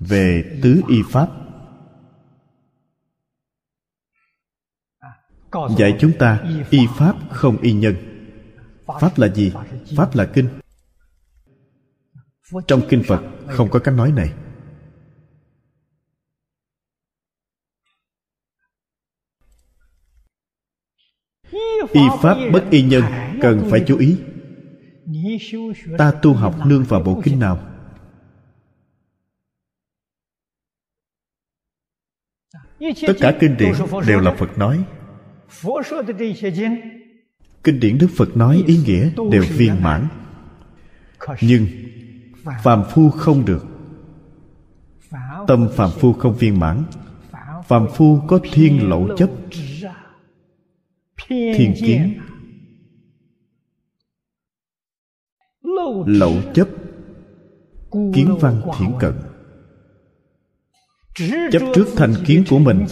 [0.00, 1.28] Về tứ y pháp,
[5.78, 7.94] dạy chúng ta y pháp không y nhân.
[9.00, 9.52] Pháp là gì?
[9.96, 10.48] Pháp là kinh.
[12.66, 14.32] Trong kinh phật không có cách nói này.
[21.92, 23.02] Y pháp bất y nhân
[23.42, 24.16] cần phải chú ý
[25.98, 27.58] ta tu học nương vào bộ kinh nào?
[32.78, 33.72] Tất cả kinh điển
[34.06, 34.84] đều là phật nói.
[37.64, 40.08] Kinh điển đức phật nói ý nghĩa đều viên mãn.
[41.40, 41.66] Nhưng
[42.62, 43.66] phàm phu không được.
[45.46, 46.84] Tâm phàm phu không viên mãn.
[47.68, 49.30] Phàm phu có thiên lậu chấp
[51.28, 52.20] thiên kiến
[56.06, 56.68] lậu chấp.
[58.14, 59.12] Kiến văn thiển cận.
[61.52, 62.86] Chấp trước thành kiến của mình.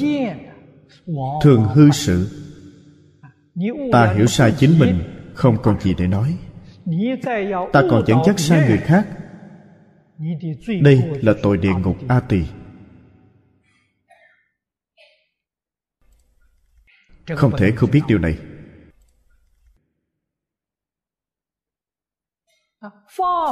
[1.43, 2.29] thường hư sự.
[3.93, 4.99] Ta hiểu sai chính mình
[5.35, 6.39] không còn gì để nói.
[7.73, 9.09] Ta còn dẫn dắt sai người khác.
[10.83, 12.43] Đây là tội địa ngục a tỳ.
[17.37, 18.39] Không thể không biết điều này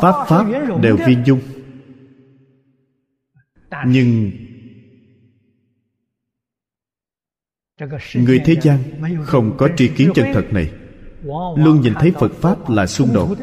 [0.03, 0.47] pháp pháp
[0.83, 1.41] đều viên dung
[3.87, 4.31] nhưng
[8.15, 8.79] người thế gian
[9.25, 10.73] không có tri kiến chân thật này,
[11.57, 13.37] luôn nhìn thấy phật pháp là xung đột.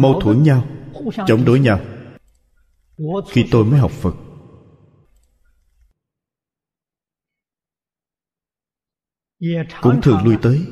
[0.00, 0.68] Mâu thuẫn nhau,
[1.26, 1.80] chống đối nhau.
[3.30, 4.14] Khi tôi mới học phật,
[9.82, 10.66] cũng thường lui tới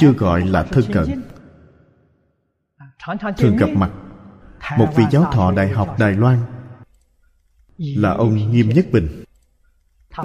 [0.00, 1.22] chưa gọi là thân cận
[3.36, 3.90] thường gặp mặt
[4.78, 6.38] một vị giáo thọ đại học đài loan
[7.78, 9.24] là ông nghiêm nhất bình.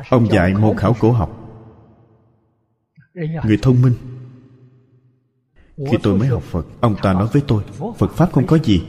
[0.09, 1.29] Ông dạy môn khảo cổ học.
[3.43, 3.93] Người thông minh.
[5.91, 7.63] Khi tôi mới học phật ông ta nói với tôi
[7.97, 8.83] phật pháp không có gì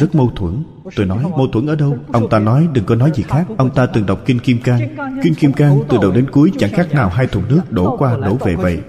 [0.00, 0.62] rất mâu thuẫn.
[0.96, 1.96] Tôi nói, mâu thuẫn ở đâu?
[2.12, 3.46] Ông ta nói, đừng có nói gì khác.
[3.58, 4.96] Ông ta từng đọc kinh kim cang.
[5.22, 8.16] Kinh kim cang từ đầu đến cuối chẳng khác nào hai thùng nước đổ qua,
[8.16, 8.80] đổ về vậy.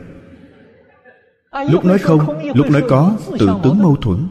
[1.71, 2.19] Lúc nói không,
[2.56, 4.27] lúc nói có, tự tướng mâu thuẫn.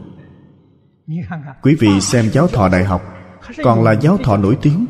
[1.62, 3.02] Quý vị xem giáo thọ đại học,
[3.64, 4.86] còn là giáo thọ nổi tiếng.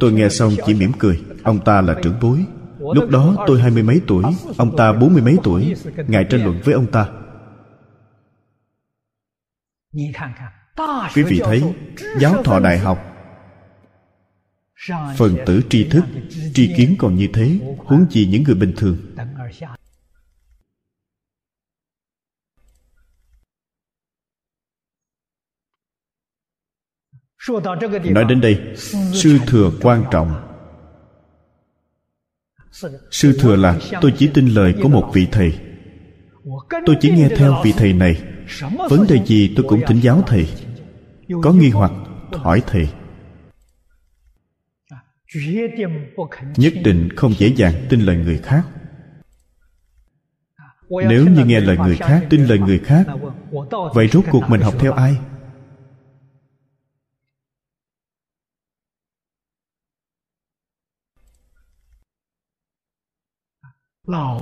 [0.00, 1.20] Tôi nghe xong chỉ mỉm cười.
[1.42, 2.44] Ông ta là trưởng bối.
[2.78, 4.24] Lúc đó tôi hai mươi mấy tuổi,
[4.56, 5.74] ông ta bốn mươi mấy tuổi.
[6.08, 7.06] Ngài tranh luận với ông ta
[11.14, 11.62] quý vị thấy
[12.20, 13.14] giáo thọ đại học
[15.16, 16.04] phần tử tri thức
[16.54, 18.96] tri kiến còn như thế huống gì những người bình thường.
[28.10, 28.76] nói đến đây
[29.12, 30.50] sư thừa quan trọng.
[33.10, 35.58] sư thừa là tôi chỉ tin lời của một vị thầy.
[36.86, 38.33] tôi chỉ nghe theo vị thầy này
[38.90, 40.48] vấn đề gì tôi cũng thỉnh giáo thầy.
[41.42, 41.92] Có nghi hoặc,
[42.32, 42.88] hỏi thầy.
[46.56, 48.66] Nhất định không dễ dàng tin lời người khác.
[50.88, 53.06] Nếu như nghe lời người khác, tin lời người khác,
[53.94, 55.16] vậy rốt cuộc mình học theo ai?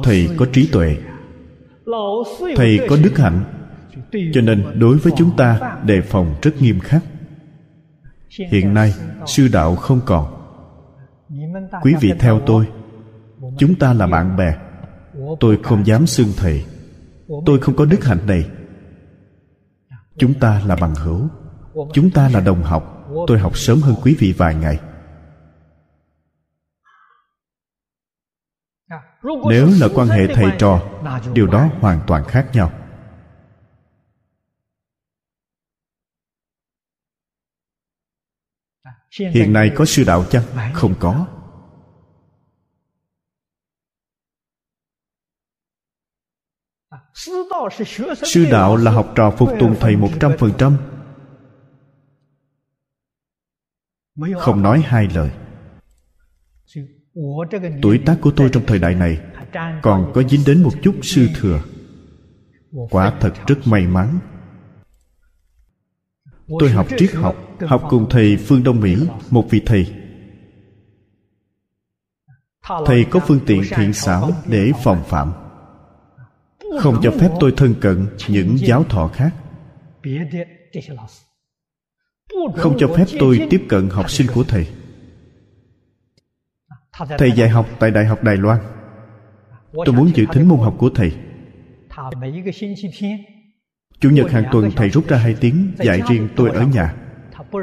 [0.05, 0.97] Thầy có trí tuệ.
[2.57, 3.62] Thầy có đức hạnh
[4.33, 7.03] cho nên đối với chúng ta, đề phòng rất nghiêm khắc.
[8.51, 8.95] Hiện nay,
[9.27, 10.39] sư đạo không còn.
[11.83, 12.67] Quý vị theo tôi,
[13.59, 14.57] chúng ta là bạn bè.
[15.41, 16.65] Tôi không dám xưng thầy.
[17.47, 18.51] Tôi không có đức hạnh này.
[20.19, 21.29] Chúng ta là bằng hữu.
[21.93, 23.09] Chúng ta là đồng học.
[23.27, 24.81] Tôi học sớm hơn quý vị vài ngày.
[29.49, 30.83] Nếu là quan hệ thầy trò,
[31.35, 32.71] điều đó hoàn toàn khác nhau.
[39.19, 40.43] Hiện nay có sư đạo chăng?
[40.75, 41.27] Không có.
[48.25, 50.77] Sư đạo là học trò phục tùng thầy một trăm phần trăm.
[54.39, 55.31] Không nói hai lời.
[57.83, 59.21] Tuổi tác của tôi trong thời đại này
[59.83, 61.63] còn có dính đến một chút sư thừa.
[62.91, 64.19] Quả thật rất may mắn.
[66.59, 68.97] Tôi học triết học học cùng thầy phương đông mỹ
[69.31, 69.87] một vị thầy.
[72.87, 75.33] Thầy có phương tiện thiện xảo để phòng phạm.
[76.81, 79.35] Không cho phép tôi thân cận những giáo thọ khác.
[82.57, 84.67] Không cho phép tôi tiếp cận học sinh của thầy.
[87.19, 88.59] Thầy dạy học tại đại học đài loan.
[89.73, 91.13] Tôi muốn dự thính môn học của thầy.
[94.01, 97.02] Chủ nhật hàng tuần thầy rút ra hai tiếng dạy riêng tôi ở nhà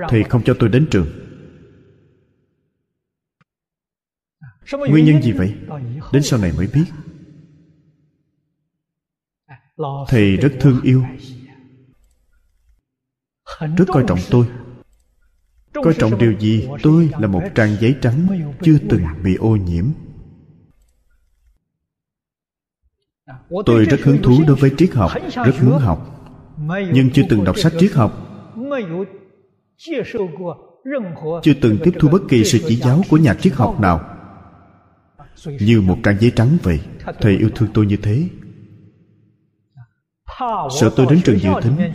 [0.09, 1.07] thầy không cho tôi đến trường.
[4.71, 5.55] Nguyên nhân gì vậy?
[6.13, 6.85] đến sau này mới biết.
[10.07, 11.03] Thầy rất thương yêu.
[13.77, 14.45] rất coi trọng tôi.
[15.73, 16.67] coi trọng điều gì?
[16.83, 18.27] tôi là một trang giấy trắng
[18.61, 19.85] chưa từng bị ô nhiễm.
[23.65, 25.11] Tôi rất hứng thú đối với triết học
[25.45, 26.15] rất muốn học.
[26.93, 28.25] Nhưng chưa từng đọc sách triết học
[31.43, 34.01] chưa từng tiếp thu bất kỳ sự chỉ giáo của nhà triết học nào.
[35.45, 36.80] Như một trang giấy trắng vậy
[37.21, 38.30] thầy yêu thương tôi như thế.
[40.80, 41.91] Sợ tôi đến trường dự thính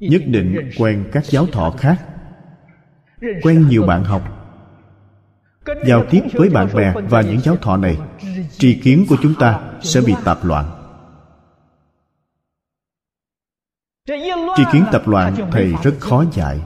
[0.00, 2.06] nhất định quen các giáo thọ khác
[3.42, 4.22] quen nhiều bạn học.
[5.86, 7.98] Giao tiếp với bạn bè và những giáo thọ này
[8.58, 10.73] tri kiến của chúng ta sẽ bị tạp loạn
[14.06, 16.60] tri kiến tập loạn thầy rất khó dạy.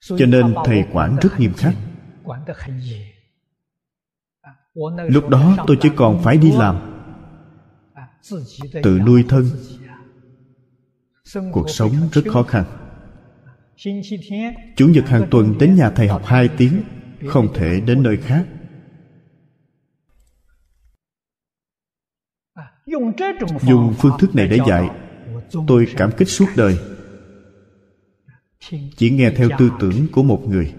[0.00, 1.74] Cho nên thầy quản rất nghiêm khắc.
[5.08, 6.76] Lúc đó tôi chỉ còn phải đi làm
[8.82, 9.44] tự nuôi thân.
[11.52, 12.64] Cuộc sống rất khó khăn.
[14.76, 16.82] Chủ nhật hàng tuần đến nhà thầy học hai tiếng
[17.28, 18.46] không thể đến nơi khác
[23.62, 24.90] dùng phương thức này để dạy.
[25.66, 26.78] tôi cảm kích suốt đời.
[28.96, 30.74] Chỉ nghe theo tư tưởng của một người.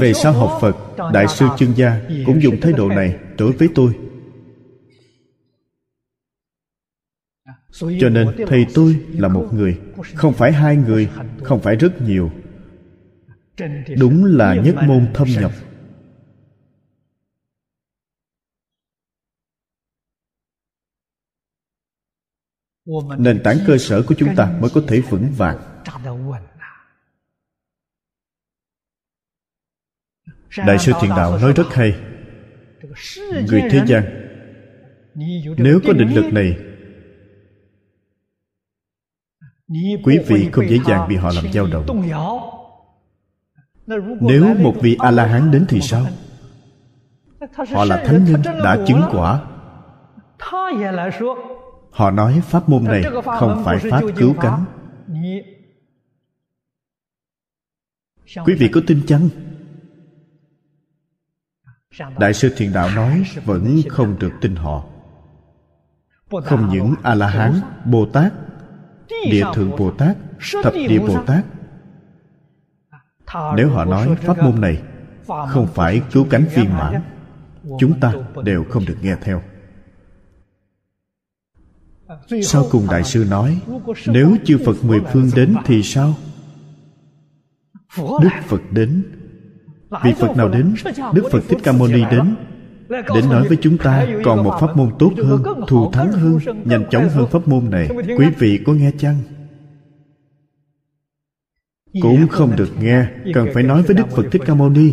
[0.00, 0.76] Về sau học phật
[1.12, 3.92] đại sư chân gia cũng dùng thái độ này đối với tôi.
[8.00, 9.78] Cho nên thầy tôi là một người
[10.14, 11.08] không phải hai người
[11.42, 12.30] không phải rất nhiều.
[13.98, 15.52] Đúng là nhất môn thâm nhập
[23.18, 25.58] nền tảng cơ sở của chúng ta mới có thể vững vàng.
[30.66, 31.96] đại sư thiện đạo nói rất hay.
[33.50, 34.04] Người thế gian
[35.56, 36.58] nếu có định lực này
[40.04, 42.02] quý vị không dễ dàng bị họ làm dao động.
[44.20, 46.06] nếu một vị a la hán đến thì sao?
[47.74, 49.40] họ là thánh nhân đã chứng quả
[51.96, 53.02] họ nói pháp môn này
[53.38, 54.64] không phải pháp cứu cánh.
[58.44, 59.28] Quý vị có tin chăng?
[62.18, 64.84] Đại sư thiền đạo nói vẫn không được tin họ.
[66.44, 68.32] Không những a la hán bồ tát
[69.30, 70.16] địa thượng bồ tát
[70.62, 71.44] thập địa bồ tát
[73.56, 74.82] nếu họ nói pháp môn này
[75.26, 77.02] không phải cứu cánh viên mãn
[77.78, 78.12] chúng ta
[78.44, 79.42] đều không được nghe theo
[82.42, 83.60] sau cùng đại sư nói,
[84.06, 86.14] nếu chư phật mười phương đến thì sao?
[87.98, 89.02] Đức phật đến.
[90.04, 90.74] Vị phật nào đến?
[91.14, 92.36] Đức phật thích ca mâu ni đến.
[92.88, 96.84] Đến nói với chúng ta, còn một pháp môn tốt hơn, thù thắng hơn, nhanh
[96.90, 97.88] chóng hơn pháp môn này.
[98.18, 99.16] Quý vị có nghe chăng?
[102.02, 104.92] Cũng không được nghe, cần phải nói với đức phật thích ca mâu ni.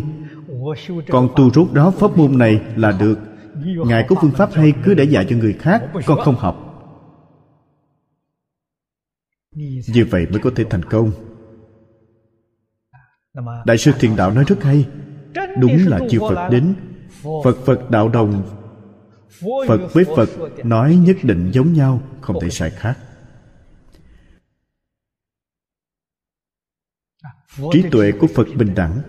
[1.10, 3.18] Còn tu rốt đó, pháp môn này là được.
[3.86, 6.63] Ngài có phương pháp hay cứ để dạy cho người khác, con không học
[9.54, 11.12] như vậy mới có thể thành công.
[13.66, 14.88] Đại sư thiền đạo nói rất hay.
[15.58, 16.74] Đúng là chư phật đến,
[17.44, 18.42] phật phật đạo đồng,
[19.68, 20.28] phật với phật
[20.64, 22.98] nói nhất định giống nhau, không thể sai khác.
[27.72, 29.00] Trí tuệ của phật bình đẳng,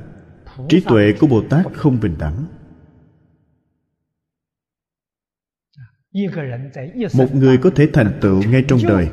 [0.69, 2.45] trí tuệ của bồ tát không bình đẳng.
[7.13, 9.09] Một người có thể thành tựu ngay trong đời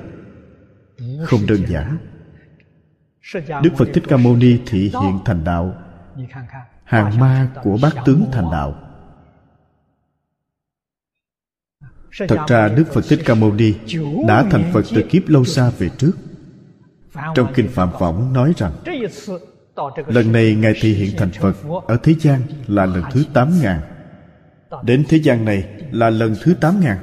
[1.25, 1.99] không đơn giản.
[3.63, 5.75] Đức phật thích ca mâu ni thị hiện thành đạo.
[6.85, 8.75] Hàng ma của bát tướng thành đạo.
[12.29, 13.75] Thật ra đức phật thích ca mâu ni
[14.29, 16.13] đã thành phật từ kiếp lâu xa về trước.
[17.35, 18.73] Trong kinh phạm võng nói rằng,
[20.07, 21.57] lần này ngài thị hiện thành phật
[21.87, 23.81] ở thế gian là lần thứ tám ngàn.
[24.83, 26.99] Đến thế gian này là lần thứ tám ngàn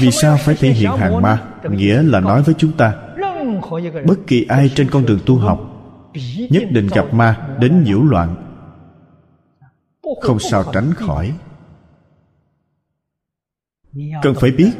[0.00, 2.94] vì sao phải thể hiện hàng ma, nghĩa là nói với chúng ta,
[4.06, 5.60] bất kỳ ai trên con đường tu học
[6.50, 8.34] nhất định gặp ma đến nhiễu loạn,
[10.20, 11.32] không sao tránh khỏi.
[14.22, 14.72] Cần phải biết,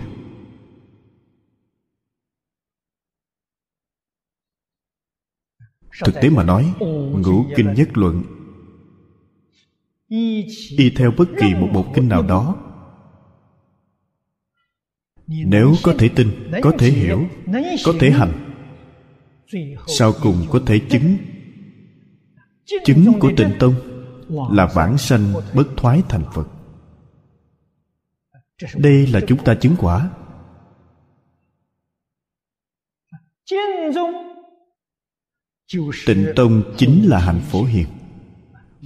[6.05, 6.73] thực tế mà nói,
[7.25, 8.23] ngũ kinh nhất luận,
[10.77, 12.55] y theo bất kỳ một bộ kinh nào đó.
[15.27, 17.25] Nếu có thể tin, có thể hiểu,
[17.85, 18.53] có thể hành,
[19.87, 21.17] sau cùng có thể chứng.
[22.85, 23.73] Chứng của tịnh tông
[24.51, 26.47] là vãng sanh bất thoái thành phật.
[28.75, 30.09] Đây là chúng ta chứng quả
[36.05, 37.87] tịnh tông chính là hạnh phổ hiền.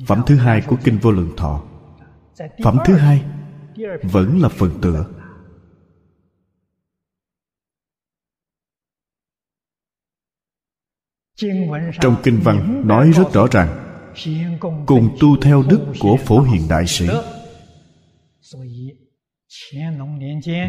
[0.07, 1.63] Phẩm thứ hai của kinh vô lượng thọ.
[2.63, 3.23] Phẩm thứ hai
[4.03, 5.05] vẫn là phần tựa.
[12.01, 13.69] Trong kinh văn nói rất rõ ràng,
[14.85, 17.07] cùng tu theo đức của phổ hiền đại sĩ.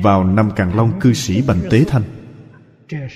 [0.03, 2.22] Vào năm càng long cư sĩ bành tế thanh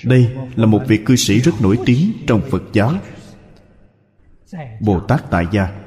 [0.05, 2.91] đây là một vị cư sĩ rất nổi tiếng trong phật giáo
[4.81, 5.83] bồ tát tại gia.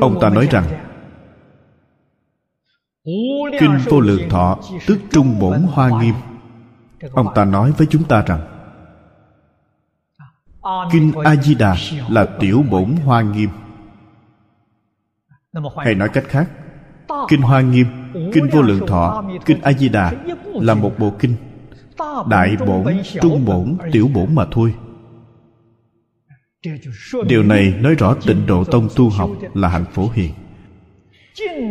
[0.00, 0.64] Ông ta nói rằng,
[3.60, 6.14] kinh vô lượng thọ tức trung bổn hoa nghiêm.
[7.12, 8.40] Ông ta nói với chúng ta rằng,
[10.92, 11.76] kinh a di đà
[12.08, 13.50] là tiểu bổn hoa nghiêm.
[15.76, 16.50] Hay nói cách khác
[17.28, 17.86] kinh hoa nghiêm
[18.32, 20.12] kinh vô lượng thọ kinh a di đà
[20.54, 21.34] là một bộ kinh
[22.28, 22.84] đại bổn
[23.22, 24.74] trung bổn tiểu bổn mà thôi.
[27.26, 30.32] Điều này nói rõ tịnh độ tông tu học là hạnh phổ hiền.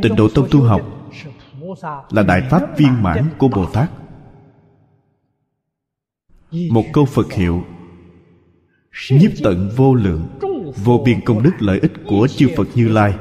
[0.02, 0.82] Tịnh độ tông tu học
[2.12, 3.90] là đại pháp viên mãn của bồ tát.
[6.72, 7.64] Một câu phật hiệu
[9.12, 10.28] nhiếp tận vô lượng
[10.84, 13.14] vô biên công đức lợi ích của chư phật như lai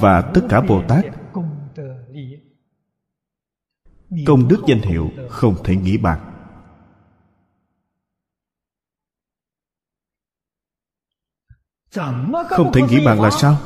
[0.00, 1.04] và tất cả bồ tát.
[4.26, 6.20] Công đức danh hiệu không thể nghĩ bạc
[12.48, 13.60] không thể nghĩ bạc là sao?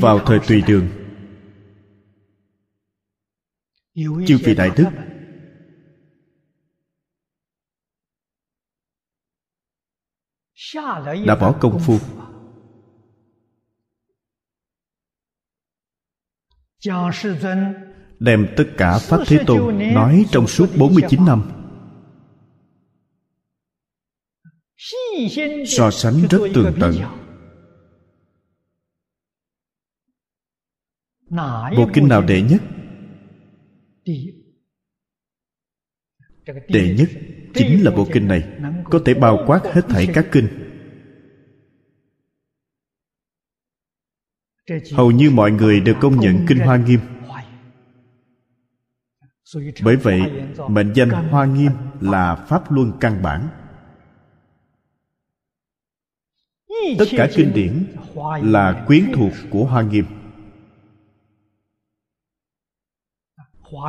[0.00, 0.88] Vào thời tùy đường,
[4.26, 4.88] chư vị đại đức
[11.26, 11.98] đã bỏ công phu.
[18.18, 21.42] Đem tất cả Pháp Thế Tôn nói trong suốt 49 năm.
[25.66, 26.94] So sánh rất tường tận.
[31.76, 32.62] Bộ kinh nào đệ nhất?
[36.68, 37.08] Đệ nhất
[37.54, 40.48] chính là bộ kinh này, có thể bao quát hết thảy các kinh.
[44.92, 47.00] Hầu như mọi người đều công nhận kinh hoa nghiêm.
[49.84, 50.20] Bởi vậy,
[50.68, 53.48] mệnh danh hoa nghiêm là pháp luân căn bản.
[56.98, 57.86] Tất cả kinh điển
[58.42, 60.04] là quyến thuộc của hoa nghiêm.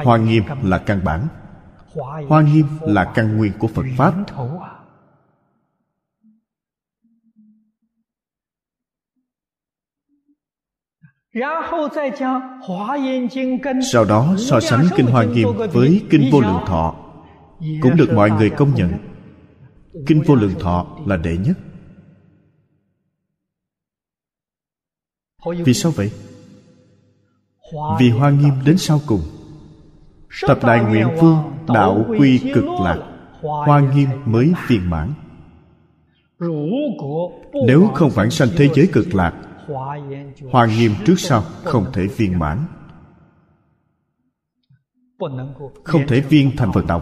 [0.06, 1.28] Hoa nghiêm là căn bản
[2.28, 4.14] hoa nghiêm là căn nguyên của phật pháp.
[13.92, 16.96] Sau đó, so sánh kinh hoa nghiêm với kinh vô lượng thọ,
[17.82, 18.94] cũng được mọi người công nhận.
[20.08, 21.58] Kinh vô lượng thọ là đệ nhất.
[25.66, 26.12] Vì sao vậy?
[28.00, 29.22] Vì hoa nghiêm đến sau cùng.
[30.42, 33.12] Thập đại nguyện vương đạo quy cực lạc
[33.42, 35.14] Hoa nghiêm mới viên mãn.
[37.68, 39.34] Nếu không vãng sanh thế giới cực lạc
[40.52, 42.66] Hoa nghiêm trước sau không thể viên mãn.
[45.84, 47.02] Không thể viên thành Phật đạo.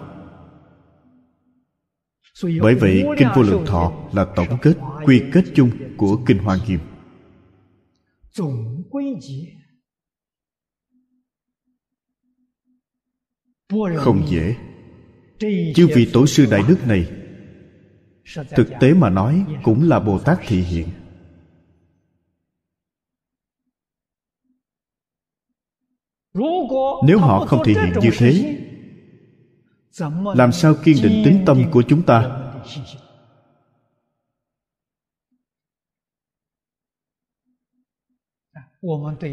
[2.62, 4.74] Bởi vậy Kinh Vô Lượng Thọ là tổng kết
[5.06, 6.80] Quy kết chung của Kinh Hoa Nghiêm
[13.98, 14.56] không dễ.
[15.76, 17.12] Chứ vị tổ sư đại đức này,
[18.56, 20.88] thực tế mà nói cũng là bồ tát thị hiện.
[27.08, 28.60] Nếu họ không thị hiện như thế,
[30.36, 32.40] làm sao kiên định tính tâm của chúng ta?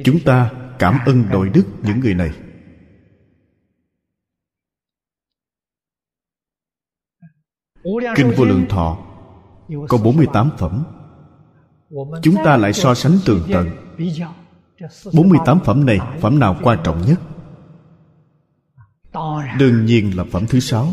[0.05, 2.30] Chúng ta cảm ơn đội đức những người này.
[8.16, 8.99] Kinh Vô Lượng Thọ,
[9.89, 10.85] có 48 phẩm.
[12.22, 13.70] Chúng ta lại so sánh tường tận.
[15.14, 17.20] 48 phẩm này, Phẩm nào quan trọng nhất?
[19.59, 20.89] Đương nhiên là phẩm thứ sáu.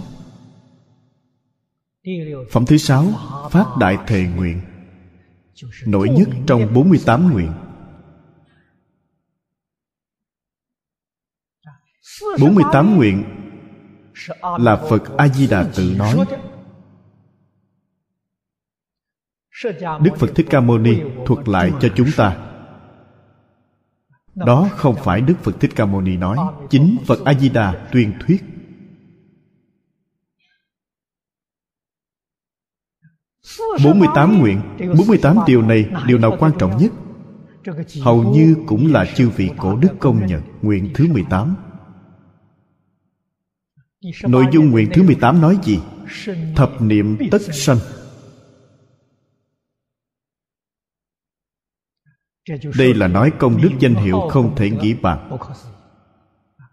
[2.51, 3.05] Phẩm thứ sáu,
[3.51, 4.61] Phát Đại Thề Nguyện,
[5.85, 7.53] Nổi nhất trong 48 nguyện.
[12.39, 13.23] 48 nguyện
[14.59, 16.25] Là Phật A-di-đà tự nói
[20.01, 22.37] đức phật thích ca mâu ni thuật lại cho chúng ta.
[24.35, 26.37] Đó không phải đức phật thích ca mâu ni nói,
[26.69, 28.43] chính phật a di đà tuyên thuyết.
[33.83, 34.61] Bốn mươi tám nguyện,
[34.97, 36.91] bốn mươi tám điều này, điều nào quan trọng nhất?
[38.01, 41.55] Hầu như cũng là chư vị cổ đức công nhận nguyện thứ mười tám.
[44.23, 45.79] Nội dung nguyện thứ mười tám nói gì?
[46.55, 47.77] Thập niệm tất sanh.
[52.77, 55.37] Đây là nói công đức danh hiệu không thể nghĩ bàn.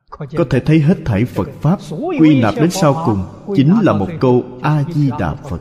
[0.08, 1.78] Có thể thấy hết thảy phật pháp
[2.18, 3.24] quy nạp đến sau cùng
[3.56, 5.60] chính là một câu a di đà phật.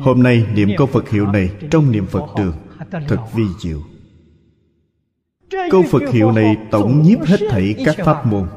[0.00, 2.54] hôm nay niệm câu phật hiệu này trong niệm phật đường
[3.08, 3.80] thật vi diệu.
[5.70, 8.48] Câu phật hiệu này tổng nhiếp hết thảy các pháp môn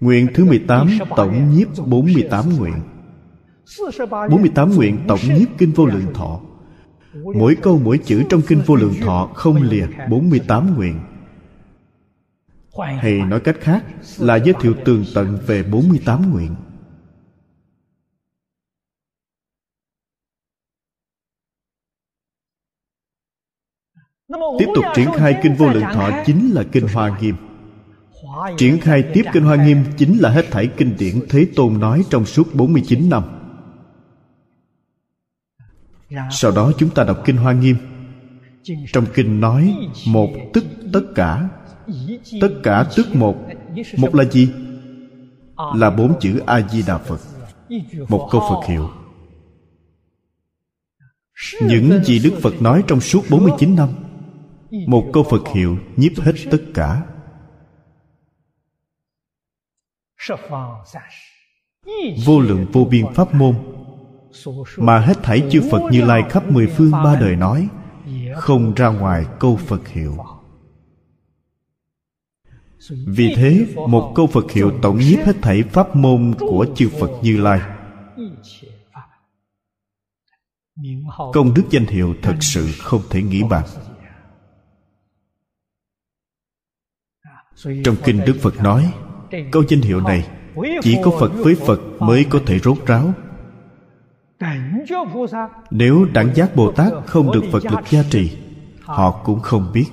[0.00, 2.74] Nguyện thứ 18 tổng nhiếp 48 nguyện.
[4.10, 6.40] 48 nguyện tổng nhiếp Kinh Vô Lượng Thọ.
[7.14, 11.00] Mỗi câu mỗi chữ trong Kinh Vô Lượng Thọ không lìa 48 nguyện.
[12.98, 13.84] Hay nói cách khác
[14.18, 16.54] là giới thiệu tường tận về 48 nguyện.
[24.58, 27.47] Tiếp tục triển khai Kinh Vô Lượng Thọ chính là Kinh Hoa Nghiêm.
[28.56, 32.04] Triển khai tiếp Kinh Hoa Nghiêm chính là hết thảy kinh điển Thế Tôn nói
[32.10, 33.22] trong suốt 49 năm.
[36.30, 37.76] Sau đó chúng ta đọc Kinh Hoa Nghiêm.
[38.92, 39.76] Trong kinh nói,
[40.06, 41.48] một tức tất cả.
[42.40, 43.36] Tất cả tức một.
[43.96, 44.48] Một là gì?
[45.74, 47.20] Là bốn chữ A-di-đà Phật.
[48.08, 48.90] Một câu Phật hiệu.
[51.62, 53.88] Những gì Đức Phật nói trong suốt 49 năm,
[54.86, 57.02] Một câu Phật hiệu nhiếp hết tất cả
[62.24, 63.54] vô lượng vô biên pháp môn
[64.76, 67.68] mà hết thảy chư phật như lai khắp mười phương ba đời nói,
[68.36, 70.16] không ra ngoài câu phật hiệu.
[73.06, 77.10] Vì thế, một câu phật hiệu tổng nhiếp hết thảy pháp môn của chư phật
[77.22, 77.60] như lai.
[81.32, 83.64] Công đức danh hiệu thật sự không thể nghĩ bàn.
[87.84, 88.92] Trong kinh đức phật nói
[89.52, 90.28] câu danh hiệu này
[90.82, 93.12] chỉ có phật với phật mới có thể rốt ráo.
[95.70, 98.38] Nếu đẳng giác bồ tát không được phật lực gia trì,
[98.80, 99.86] họ cũng không biết.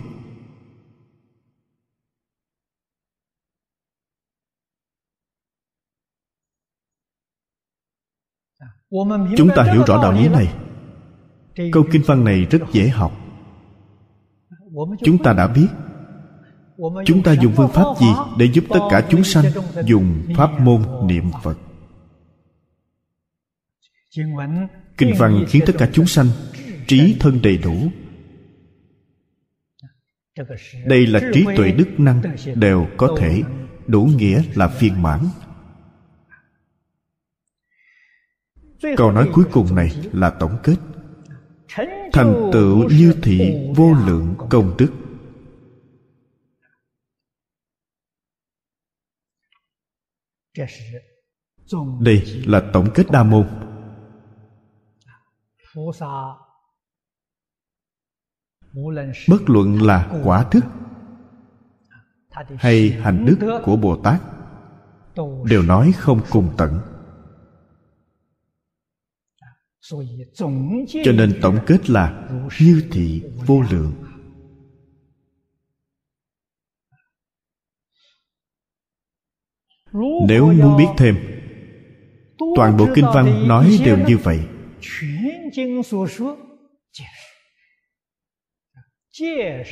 [9.37, 10.53] Chúng ta hiểu rõ đạo lý này.
[11.71, 13.11] Câu kinh văn này rất dễ học.
[15.03, 15.67] Chúng ta đã biết
[17.05, 18.07] chúng ta dùng phương pháp gì
[18.37, 19.45] để giúp tất cả chúng sanh
[19.85, 21.57] dùng pháp môn niệm phật?
[24.97, 26.27] Kinh văn khiến tất cả chúng sanh
[26.87, 27.75] trí thân đầy đủ.
[30.85, 32.21] Đây là trí tuệ đức năng
[32.55, 33.43] đều có thể
[33.87, 35.19] đủ nghĩa là viên mãn.
[38.97, 40.75] Câu nói cuối cùng này là tổng kết.
[42.13, 44.91] Thành tựu như thị vô lượng công đức.
[51.99, 53.47] Đây là tổng kết đa môn.
[59.29, 60.65] Bất luận là quả thức
[62.57, 64.21] hay hành đức của bồ tát
[65.45, 66.79] đều nói không cùng tận.
[71.03, 72.29] Cho nên tổng kết là
[72.59, 73.93] như thị vô lượng
[80.27, 81.15] nếu muốn biết thêm
[82.55, 84.39] toàn bộ kinh văn nói đều như vậy.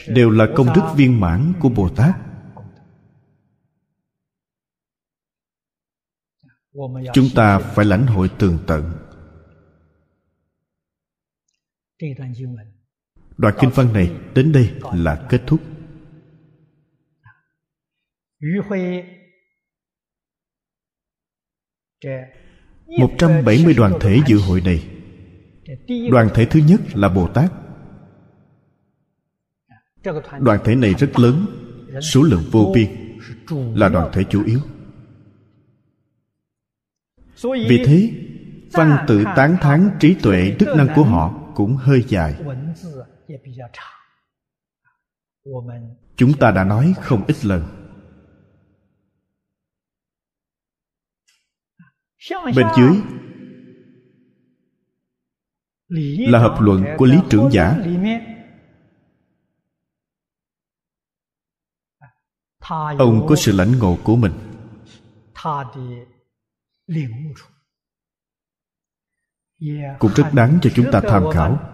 [0.07, 2.15] Đều là công đức viên mãn của bồ tát.
[7.13, 8.91] Chúng ta phải lãnh hội tường tận.
[13.37, 15.59] Đoạn kinh văn này đến đây là kết thúc
[22.99, 24.83] 170 đoàn thể dự hội này.
[26.11, 27.51] Đoàn thể thứ nhất là Bồ Tát.
[30.39, 31.45] Đoàn thể này rất lớn,
[32.01, 32.87] Số lượng vô biên,
[33.75, 34.59] Là đoàn thể chủ yếu.
[37.43, 38.11] Vì thế,
[38.71, 42.35] Văn tự tán thán trí tuệ đức năng của họ Cũng hơi dài.
[46.15, 47.82] Chúng ta đã nói không ít lần
[52.31, 53.01] bên dưới
[56.27, 57.77] là hợp luận của lý trưởng giả.
[62.97, 64.31] ông có sự lãnh ngộ của mình.
[69.99, 71.69] Cũng rất đáng cho chúng ta tham khảo.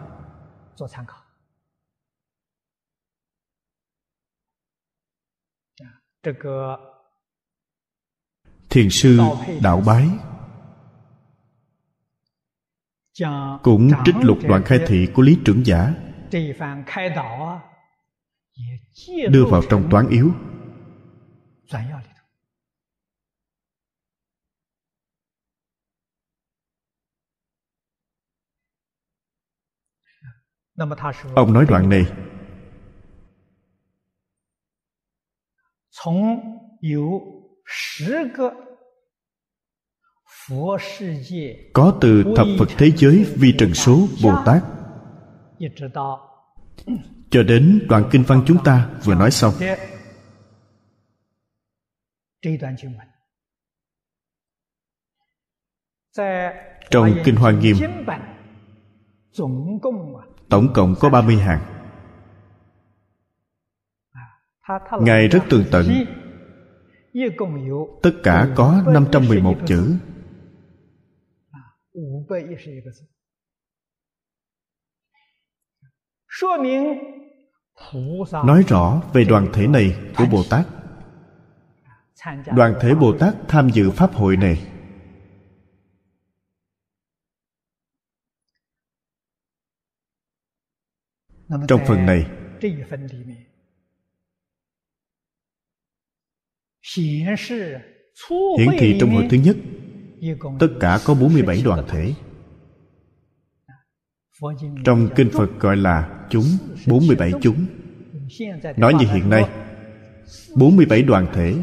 [8.69, 9.19] thiền sư
[9.61, 10.09] đạo bái
[13.63, 15.93] cũng trích lục đoạn khai thị của lý trưởng giả.
[19.29, 20.31] đưa vào trong toán yếu.
[31.35, 32.05] Ông nói đoạn này
[41.73, 44.63] có từ thập Phật thế giới vi trần số Bồ Tát.
[47.29, 49.53] cho đến đoạn kinh văn chúng ta vừa nói xong.
[56.91, 57.77] Trong kinh hoa nghiêm
[60.49, 61.61] tổng cộng có 30 hàng.
[65.01, 65.85] ngài rất tường tận.
[68.01, 69.95] tất cả có 511 chữ
[78.45, 80.67] nói rõ về đoàn thể này của bồ tát.
[82.55, 84.67] đoàn thể bồ tát tham dự pháp hội này.
[91.67, 92.25] Trong phần này.
[98.59, 99.57] hiển thị trong hội thứ nhất
[100.59, 102.13] tất cả có 47 đoàn thể.
[104.85, 106.45] Trong kinh Phật gọi là chúng
[106.87, 107.65] 47 chúng.
[108.77, 109.49] Nói như hiện nay
[110.55, 111.55] 47 đoàn thể.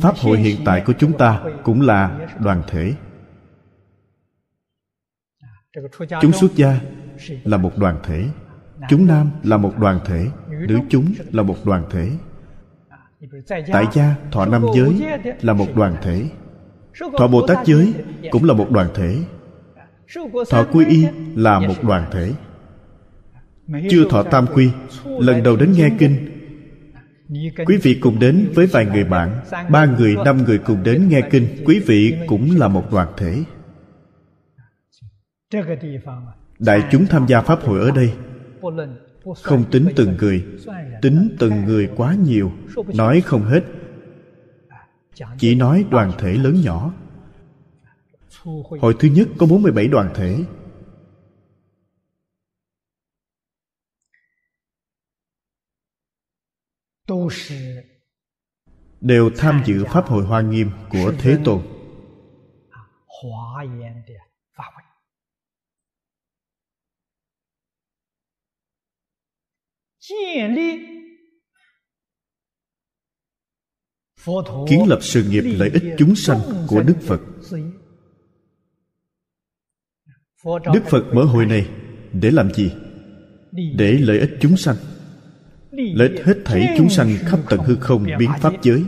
[0.00, 2.94] Pháp hội hiện tại của chúng ta cũng là đoàn thể.
[6.20, 6.80] Chúng xuất gia
[7.44, 8.28] là một đoàn thể.
[8.88, 10.26] Chúng nam là một đoàn thể.
[10.48, 12.10] Nữ chúng là một đoàn thể
[13.72, 16.24] Tại gia thọ năm giới là một đoàn thể.
[17.18, 17.94] Thọ Bồ Tát giới
[18.30, 19.16] cũng là một đoàn thể.
[20.50, 22.32] Thọ quy y là một đoàn thể.
[23.90, 24.70] Chưa thọ tam quy
[25.04, 26.16] lần đầu đến nghe kinh.
[27.66, 29.40] Quý vị cùng đến với vài người bạn
[29.70, 33.44] ba người năm người cùng đến nghe kinh quý vị cũng là một đoàn thể.
[36.58, 38.12] Đại chúng tham gia pháp hội ở đây
[39.36, 40.44] không tính từng người,
[41.02, 42.52] tính từng người quá nhiều,
[42.94, 43.60] nói không hết.
[45.38, 46.94] Chỉ nói đoàn thể lớn nhỏ.
[48.80, 50.44] Hội thứ nhất có 47 đoàn thể.
[59.00, 61.62] Đều tham dự pháp hội hoa nghiêm của thế tôn.
[74.68, 76.38] Kiến lập sự nghiệp lợi ích chúng sanh
[76.68, 77.20] của đức phật.
[80.74, 81.68] Đức phật mở hội này
[82.12, 82.72] để làm gì?
[83.52, 84.76] Để lợi ích chúng sanh.
[85.70, 88.84] Lợi ích hết thảy chúng sanh khắp tận hư không biến pháp giới.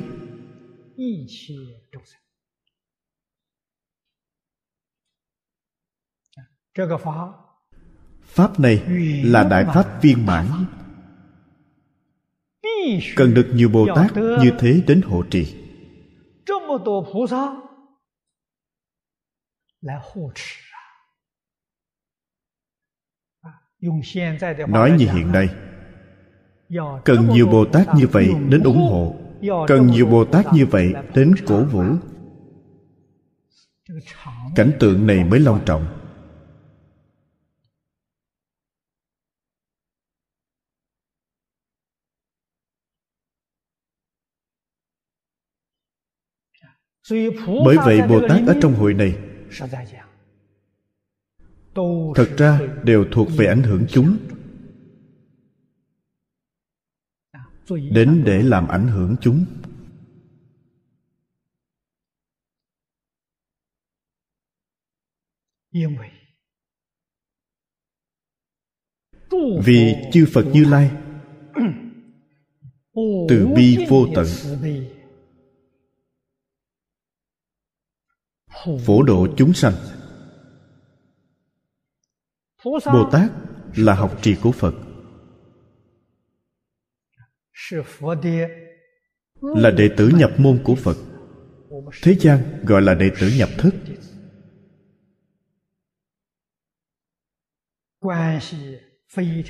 [8.24, 8.82] Pháp này
[9.24, 10.46] là đại pháp viên mãn
[13.16, 15.54] cần được nhiều bồ tát như thế đến hộ trì.
[24.68, 25.48] nói như hiện nay.
[27.04, 29.16] cần nhiều bồ tát như vậy đến ủng hộ.
[29.66, 31.84] cần nhiều bồ tát như vậy đến cổ vũ.
[34.56, 35.99] cảnh tượng này mới long trọng
[47.64, 49.18] bởi vậy bồ tát ở trong hội này
[52.14, 54.16] thật ra đều thuộc về ảnh hưởng chúng.
[57.90, 59.44] Đến để làm ảnh hưởng chúng.
[69.64, 70.90] Vì chư phật như lai,
[73.28, 74.26] từ bi vô tận
[78.86, 79.72] phổ độ chúng sanh.
[82.64, 83.30] Bồ tát
[83.76, 84.74] là học trì của phật.
[89.40, 90.96] Là đệ tử nhập môn của phật.
[92.02, 93.74] Thế gian gọi là đệ tử nhập thức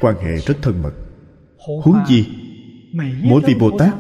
[0.01, 0.93] quan hệ rất thân mật.
[1.85, 2.27] Huống gì
[3.23, 3.95] mỗi vị bồ tát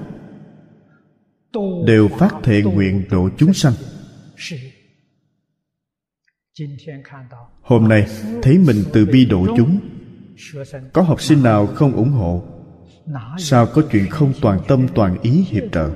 [1.86, 3.72] đều phát thệ nguyện độ chúng sanh
[7.62, 8.06] hôm nay
[8.42, 9.80] thấy mình từ bi độ chúng.
[10.92, 12.42] Có học sinh nào không ủng hộ?
[13.38, 15.90] Sao có chuyện không toàn tâm toàn ý hiệp trợ?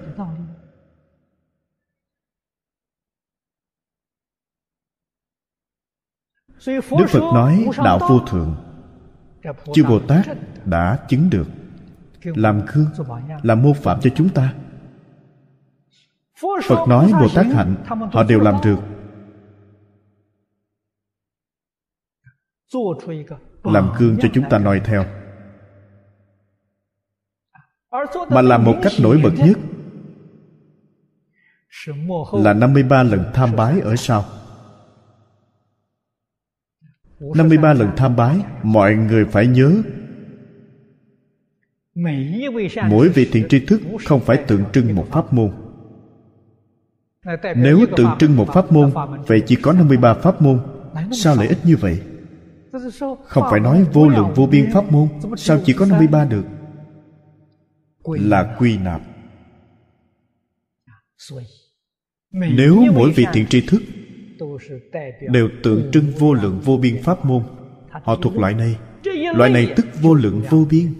[6.67, 8.57] Đức phật nói đạo vô thượng.
[9.75, 10.27] Chư bồ tát
[10.65, 11.47] đã chứng được.
[12.23, 12.87] Làm gương,
[13.43, 14.55] làm mô phạm cho chúng ta.
[16.69, 17.75] Phật nói bồ tát hạnh,
[18.13, 18.94] họ đều làm được.
[23.65, 25.05] Làm gương cho chúng ta noi theo.
[28.31, 29.59] Mà làm một cách nổi bật nhất
[32.33, 34.25] là 53 lần tham bái ở sau.
[37.21, 39.83] 53 lần tham bái, mọi người phải nhớ,
[42.89, 45.51] mỗi vị thiện tri thức không phải tượng trưng một pháp môn.
[47.57, 48.93] Nếu tượng trưng một pháp môn,
[49.27, 50.61] vậy chỉ có 53 pháp môn,
[51.13, 52.01] sao lại ít như vậy?
[53.25, 56.45] Không phải nói vô lượng vô biên pháp môn, sao chỉ có 53 được?
[58.05, 59.01] Là quy nạp.
[62.31, 63.83] Nếu mỗi vị thiện tri thức
[65.33, 67.43] đều tượng trưng vô lượng vô biên pháp môn,
[67.91, 68.79] họ thuộc loại này.
[69.35, 70.95] Loại này tức vô lượng vô biên.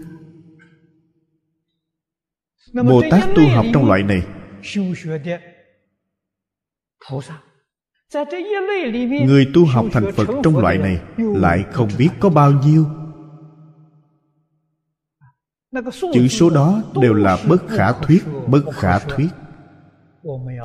[2.73, 4.23] Bồ tát tu học trong loại này
[9.25, 12.85] người tu học thành phật trong loại này lại không biết có bao nhiêu.
[16.13, 19.29] Chữ số đó đều là bất khả thuyết bất khả thuyết.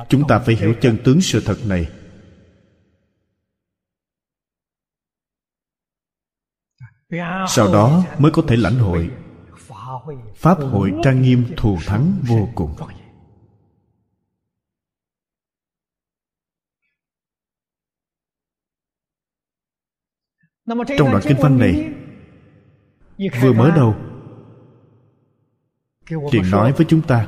[0.09, 1.89] Chúng ta phải hiểu chân tướng sự thật này.
[7.47, 9.09] Sau đó mới có thể lãnh hội.
[10.35, 12.75] Pháp hội trang nghiêm thù thắng vô cùng
[20.97, 21.93] trong đoạn kinh văn này,
[23.41, 23.95] vừa mới đầu
[26.31, 27.27] liền nói với chúng ta.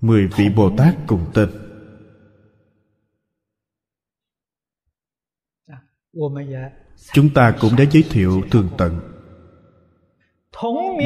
[0.00, 1.48] Mười vị bồ tát cùng tên.
[7.12, 9.00] Chúng ta cũng đã giới thiệu tường tận.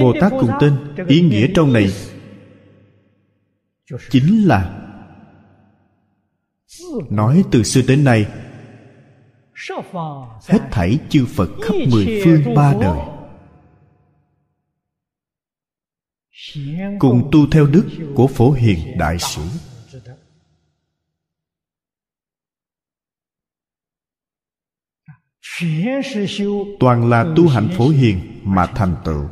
[0.00, 1.92] Bồ tát cùng tên, ý nghĩa trong này
[4.10, 4.80] chính là
[7.10, 8.26] nói từ xưa đến nay
[10.48, 12.98] hết thảy chư phật khắp mười phương ba đời.
[16.98, 19.42] Cùng tu theo đức của phổ hiền đại sĩ.
[26.80, 29.28] Toàn là tu hạnh phổ hiền mà thành tựu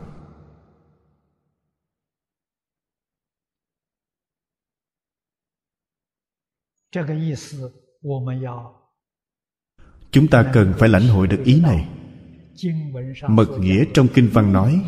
[10.13, 11.89] chúng ta cần phải lãnh hội được ý này.
[13.29, 14.85] Mật nghĩa trong kinh văn nói,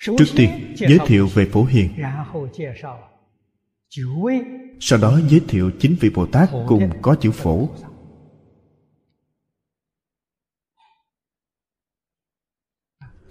[0.00, 1.90] trước tiên, giới thiệu về phổ hiền.
[4.80, 7.68] Sau đó giới thiệu chính vị bồ tát cùng có chữ phổ.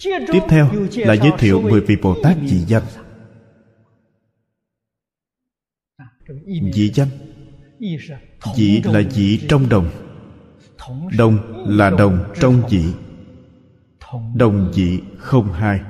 [0.03, 3.06] Tiếp theo là giới thiệu mười vị bồ tát dị danh.
[6.73, 7.09] Dị danh.
[8.55, 9.89] Dị là dị trong đồng.
[11.17, 12.93] Đồng là đồng trong dị
[14.35, 15.81] đồng dị không hai.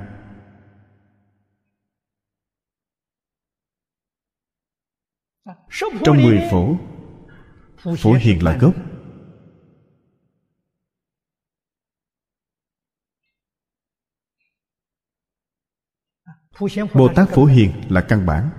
[6.04, 6.76] Trong mười phổ
[7.98, 8.74] phổ hiền là gốc.
[16.94, 18.50] Bồ tát phổ hiền là căn bản.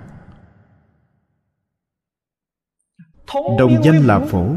[3.58, 4.54] Đồng danh là phổ.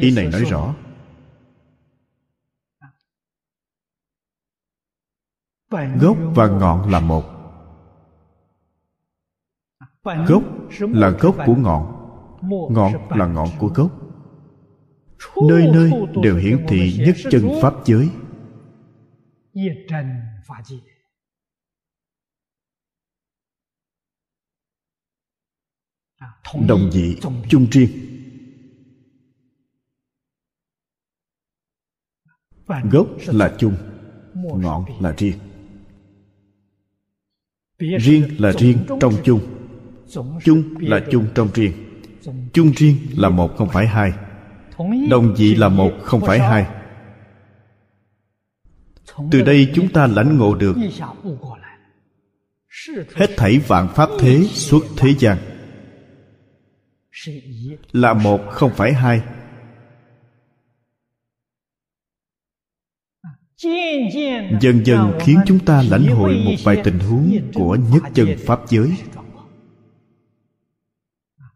[0.00, 0.74] Ý này nói rõ.
[6.00, 7.24] Gốc và ngọn là một.
[10.04, 10.42] Gốc
[10.78, 11.90] là gốc của ngọn.
[12.70, 13.90] ngọn là ngọn của gốc.
[15.48, 18.10] Nơi nơi đều hiển thị nhất chân pháp giới
[26.68, 27.16] đồng dị
[27.48, 27.90] chung riêng
[32.90, 33.74] gốc là chung
[34.34, 35.38] ngọn là riêng.
[37.78, 39.40] Riêng là riêng trong chung.
[40.44, 41.72] Chung là chung trong riêng.
[42.52, 44.12] chung riêng là một không phải hai.
[45.10, 46.66] Đồng dị là một không phải hai.
[49.30, 50.76] Từ đây chúng ta lãnh ngộ được
[53.14, 55.38] hết thảy vạn pháp thế xuất thế gian
[57.92, 59.22] là một, không phải hai.
[64.60, 68.60] Dần dần khiến chúng ta lãnh hội một vài tình huống của nhất chân pháp
[68.68, 68.96] giới.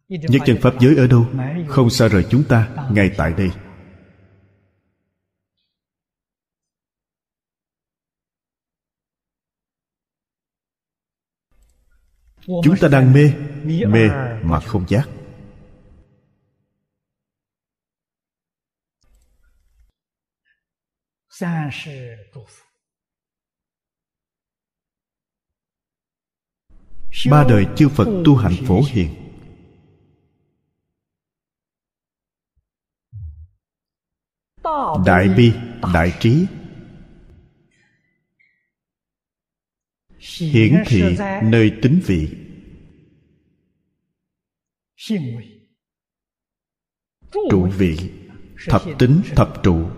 [0.09, 1.27] Nhất chân pháp giới ở đâu?
[1.69, 3.51] Không xa rời chúng ta, ngay tại đây.
[12.47, 13.33] Chúng ta đang mê
[13.65, 14.09] mê
[14.43, 15.09] mà không giác.
[27.31, 29.15] Ba đời chư phật tu hạnh phổ hiền.
[35.07, 35.53] Đại bi
[35.95, 36.47] đại trí.
[40.39, 42.29] Hiển thị nơi tính vị.
[47.51, 48.13] Trụ vị
[48.67, 49.91] thập tính thập trụ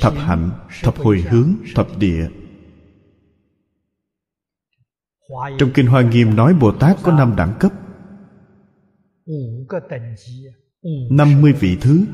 [0.00, 0.50] thập hạnh
[0.82, 2.28] thập hồi hướng thập địa.
[5.58, 7.72] Trong kinh hoa nghiêm nói bồ tát có năm đẳng cấp.
[11.10, 12.04] Năm mươi vị thứ.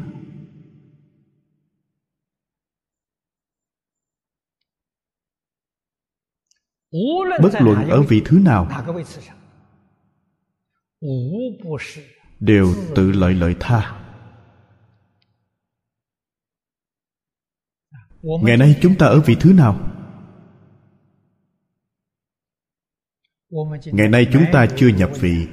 [7.43, 8.69] Bất luận ở vị thứ nào,
[12.41, 14.10] đều tự lợi lợi tha.
[18.23, 19.81] Ngày nay chúng ta ở vị thứ nào?
[23.85, 25.47] Ngày nay chúng ta chưa nhập vị.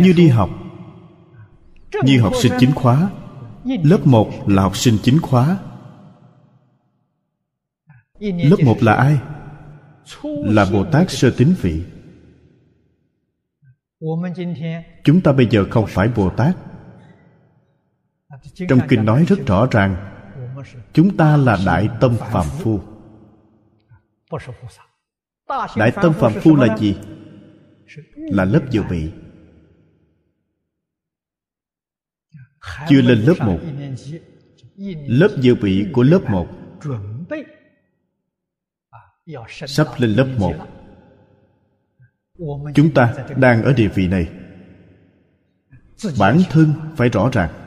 [0.00, 0.50] Như đi học.
[2.04, 3.10] Như học sinh chính khóa.
[3.64, 5.58] Lớp một là học sinh chính khóa.
[8.20, 9.18] Lớp một là ai?
[10.24, 11.84] Là bồ tát sơ tín vị.
[15.04, 16.56] Chúng ta bây giờ không phải bồ tát
[18.68, 19.96] trong kinh nói rất rõ ràng,
[20.92, 22.80] chúng ta là đại tâm phàm phu.
[25.76, 26.96] Đại tâm phàm phu là gì?
[28.16, 29.12] Là lớp dự bị.
[32.88, 33.58] Chưa lên lớp một.
[35.06, 36.48] Lớp dự bị của lớp một.
[39.48, 40.54] Sắp lên lớp một.
[42.74, 44.28] Chúng ta đang ở địa vị này.
[46.18, 47.65] Bản thân phải rõ ràng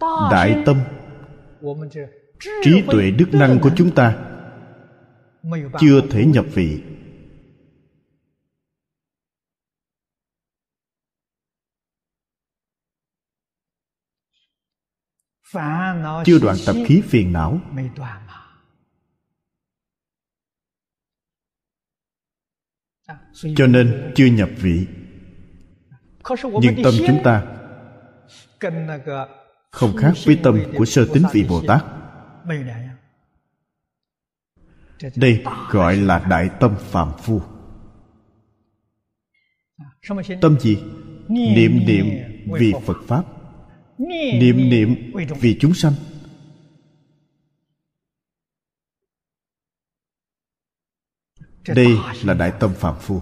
[0.00, 0.80] đại tâm.
[2.62, 4.16] Trí tuệ đức năng của chúng ta
[5.80, 6.82] chưa thể nhập vị.
[16.24, 17.60] Chưa đoạn tập khí phiền não.
[23.56, 24.86] Cho nên chưa nhập vị.
[26.60, 27.50] Nhưng tâm chúng ta
[29.74, 31.84] không khác với tâm của sơ tính vị bồ tát.
[35.16, 37.42] Đây gọi là đại tâm phạm phu.
[40.40, 40.82] Tâm gì?
[41.28, 42.06] Niệm niệm
[42.58, 43.24] vì phật pháp.
[44.40, 45.92] Niệm niệm vì chúng sanh.
[51.68, 51.88] Đây
[52.22, 53.20] là đại tâm phạm phu.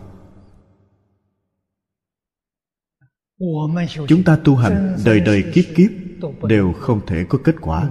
[4.09, 6.02] Chúng ta tu hành đời đời kiếp kiếp
[6.43, 7.89] đều không thể có kết quả.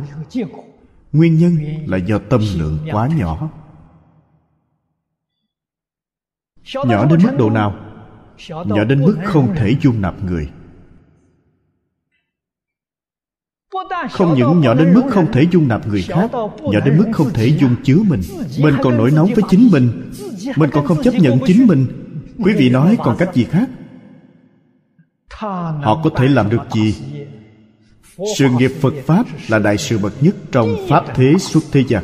[1.11, 3.49] Nguyên nhân là do tâm lượng quá nhỏ.
[6.73, 7.75] Nhỏ đến mức độ nào?
[8.49, 10.49] Nhỏ đến mức không thể dung nạp người.
[14.11, 17.29] Không những nhỏ đến mức không thể dung nạp người khác, nhỏ đến mức không
[17.34, 18.21] thể dung chứa mình.
[18.59, 20.11] Mình còn nổi nóng với chính mình.
[20.55, 21.86] Mình còn không chấp nhận chính mình.
[22.43, 23.69] Quý vị nói còn cách gì khác?
[25.84, 26.95] Họ có thể làm được gì?
[28.38, 32.03] Sự nghiệp phật pháp là đại sự bậc nhất trong pháp thế xuất thế gian.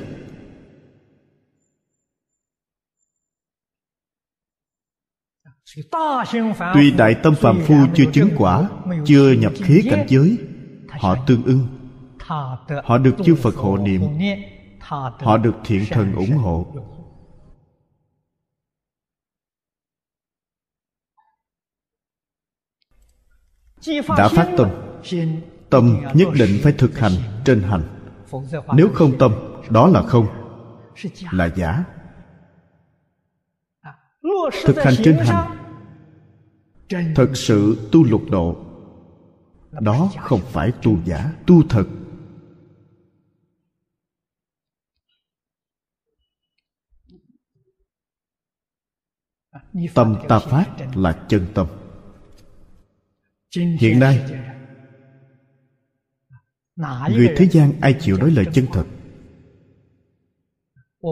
[6.74, 8.70] Tuy đại tâm phàm phu chưa chứng quả,
[9.06, 10.38] chưa nhập khế cảnh giới,
[10.90, 11.68] họ tương ưng.
[12.84, 14.02] Họ được chư phật hộ niệm.
[15.20, 16.66] Họ được thiện thần ủng hộ.
[24.18, 24.70] Đã phát tâm
[25.70, 27.12] tâm nhất định phải thực hành
[27.46, 27.84] trên hành.
[28.76, 29.32] Nếu không tâm,
[29.70, 30.28] đó là không,
[31.32, 31.84] là giả.
[34.66, 35.58] Thực hành trên hành,
[37.16, 38.66] thật sự tu lục độ,
[39.72, 41.86] đó không phải tu giả, tu thật.
[49.94, 50.66] Tâm ta phát
[50.96, 51.68] là chân tâm.
[53.80, 54.26] Hiện nay
[57.10, 58.86] người thế gian ai chịu nói lời chân thật?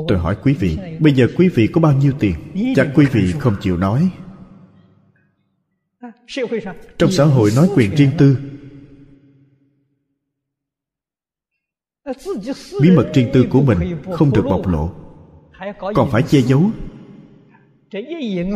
[0.07, 2.35] Tôi hỏi quý vị bây giờ quý vị có bao nhiêu tiền?
[2.75, 4.09] Chắc quý vị không chịu nói.
[6.97, 8.37] Trong xã hội nói quyền riêng tư.
[12.81, 14.91] Bí mật riêng tư của mình không được bộc lộ.
[15.95, 16.71] Còn phải che giấu.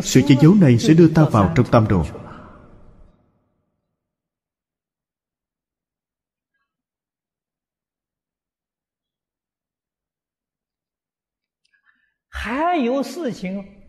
[0.02, 2.04] Sự che giấu này sẽ đưa ta vào trong tam đồ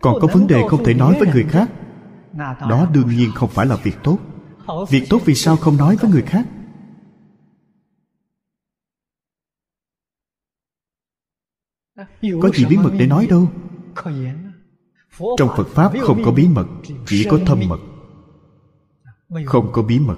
[0.02, 1.72] còn có vấn đề không thể nói với người khác?
[2.70, 4.20] Đó đương nhiên không phải là việc tốt.
[4.90, 6.48] Việc tốt vì sao không nói với người khác?
[12.42, 13.50] Có gì bí mật để nói đâu?
[15.38, 16.68] Trong phật pháp không có bí mật
[17.08, 17.80] chỉ có thâm mật.
[19.46, 20.18] Không có bí mật.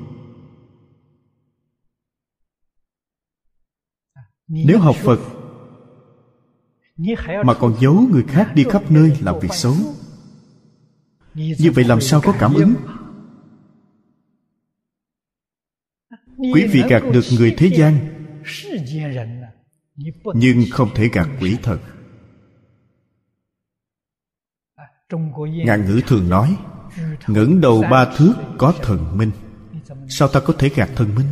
[4.47, 5.19] Nếu học phật
[7.43, 9.75] mà còn giấu người khác đi khắp nơi làm việc xấu.
[11.33, 12.73] Như vậy làm sao có cảm ứng?
[16.37, 17.97] Quý vị gạt được người thế gian,
[20.35, 21.79] nhưng không thể gạt quỷ thật.
[25.65, 26.57] ngạn ngữ thường nói,
[27.27, 29.31] ngẩng đầu ba thước có thần minh.
[30.09, 31.27] Sao ta có thể gạt thần minh?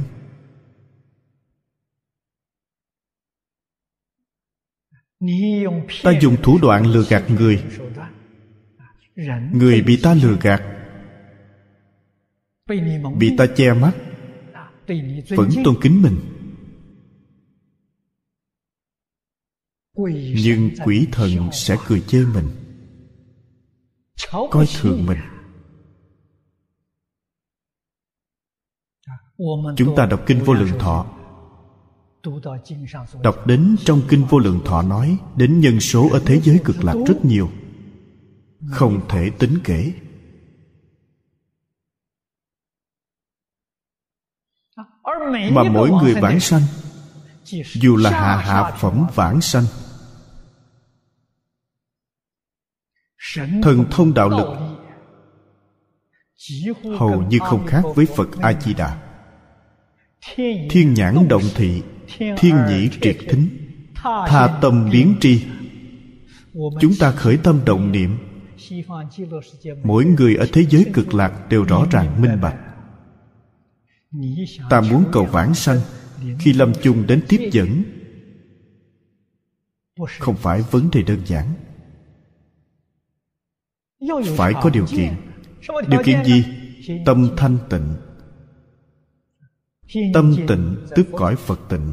[6.04, 7.64] Ta dùng thủ đoạn lừa gạt người.
[9.54, 10.62] Người bị ta lừa gạt.
[13.18, 13.92] Bị ta che mắt.
[15.30, 16.18] Vẫn tôn kính mình.
[20.44, 22.48] Nhưng quỷ thần sẽ cười chê mình.
[24.52, 25.20] Coi thường mình.
[29.78, 31.21] Chúng ta đọc kinh vô lượng thọ
[33.24, 36.84] đọc đến trong kinh vô lượng thọ nói, đến nhân số ở thế giới cực
[36.84, 37.50] lạc rất nhiều.
[38.72, 39.94] Không thể tính kể.
[45.52, 46.62] Mà mỗi người vãng sanh,
[47.74, 49.64] dù là hạ hạ phẩm vãng sanh.
[53.64, 54.48] Thần thông đạo lực
[57.00, 59.08] hầu như không khác với phật a di đà.
[60.70, 61.84] Thiên nhãn động thị
[62.18, 63.48] thiên nhĩ triệt thính
[64.04, 65.44] tha tâm biến tri.
[66.54, 68.18] Chúng ta khởi tâm động niệm.
[69.84, 72.58] mỗi người ở thế giới cực lạc đều rõ ràng minh bạch.
[74.70, 75.80] Ta muốn cầu vãng sanh.
[76.40, 77.84] Khi lâm chung đến tiếp dẫn
[80.20, 81.54] không phải vấn đề đơn giản.
[84.38, 85.14] Phải có điều kiện.
[85.88, 86.46] Điều kiện gì?
[87.06, 87.96] tâm thanh tịnh
[90.14, 91.92] tâm tịnh, tức cõi phật tịnh.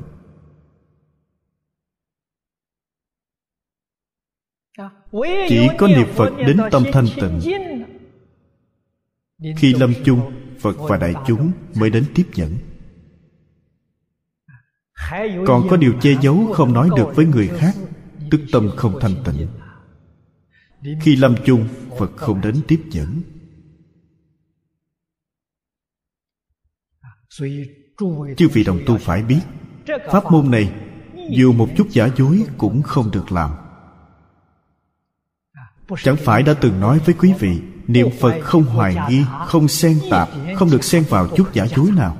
[5.48, 7.40] Chỉ có niệm phật đến tâm thanh tịnh.
[9.56, 12.58] Khi lâm chung, phật và đại chúng mới đến tiếp dẫn
[15.46, 17.74] còn có điều che giấu không nói được với người khác,
[18.30, 19.48] tức tâm không thanh tịnh.
[21.02, 21.68] Khi lâm chung,
[21.98, 23.22] phật không đến tiếp dẫn
[28.36, 29.40] chư vị đồng tu phải biết,
[30.12, 30.72] pháp môn này
[31.30, 33.50] dù một chút giả dối cũng không được làm.
[36.02, 40.00] Chẳng phải đã từng nói với quý vị, niệm phật không hoài nghi, không xen
[40.10, 42.16] tạp, không được xen vào chút giả dối nào.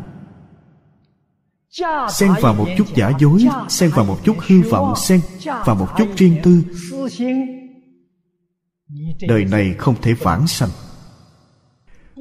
[2.10, 5.20] Xen vào một chút giả dối, xen vào một chút hư vọng, xen
[5.64, 6.62] vào một chút riêng tư.
[9.28, 10.70] Đời này không thể vãng sanh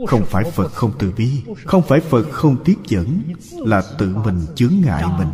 [0.07, 3.22] không phải phật không từ bi không phải phật không tiếp dẫn
[3.52, 5.30] là tự mình chướng ngại mình.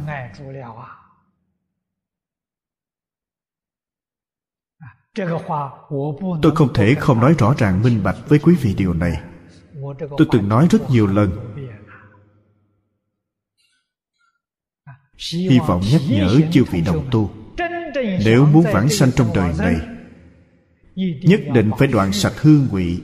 [6.41, 9.21] tôi không thể không nói rõ ràng minh bạch với quý vị điều này.
[10.17, 11.53] Tôi từng nói rất nhiều lần.
[15.29, 17.31] Hy vọng nhắc nhở chư vị đồng tu
[18.25, 19.75] nếu muốn vãng sanh trong đời này
[21.23, 23.01] nhất định phải đoạn sạch hương ngụy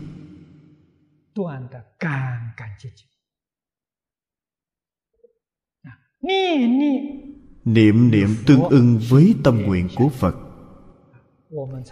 [7.65, 10.35] niệm niệm tương ưng với tâm nguyện của phật.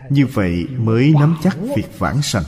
[0.10, 2.44] Như vậy mới nắm chắc việc vãng sanh.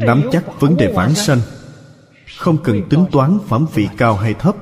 [0.00, 1.38] Nắm chắc vấn đề vãng sanh.
[2.38, 4.56] Không cần tính toán phẩm vị cao hay thấp.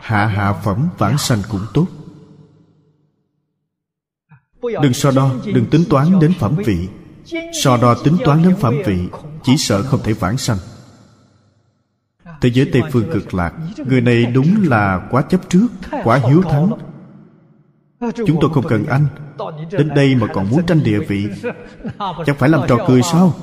[0.00, 1.86] Hạ hạ phẩm vãng sanh cũng tốt
[4.62, 6.88] đừng so đo, đừng tính toán đến phẩm vị.
[7.62, 8.98] So đo tính toán đến phẩm vị,
[9.42, 10.58] chỉ sợ không thể vãng sanh.
[12.40, 13.54] Thế giới tây phương cực lạc,
[13.86, 15.66] người này đúng là quá chấp trước,
[16.04, 16.70] quá hiếu thắng.
[18.00, 19.06] Chúng tôi không cần anh.
[19.70, 21.26] Đến đây mà còn muốn tranh địa vị.
[21.98, 23.34] Chẳng phải làm trò cười sao?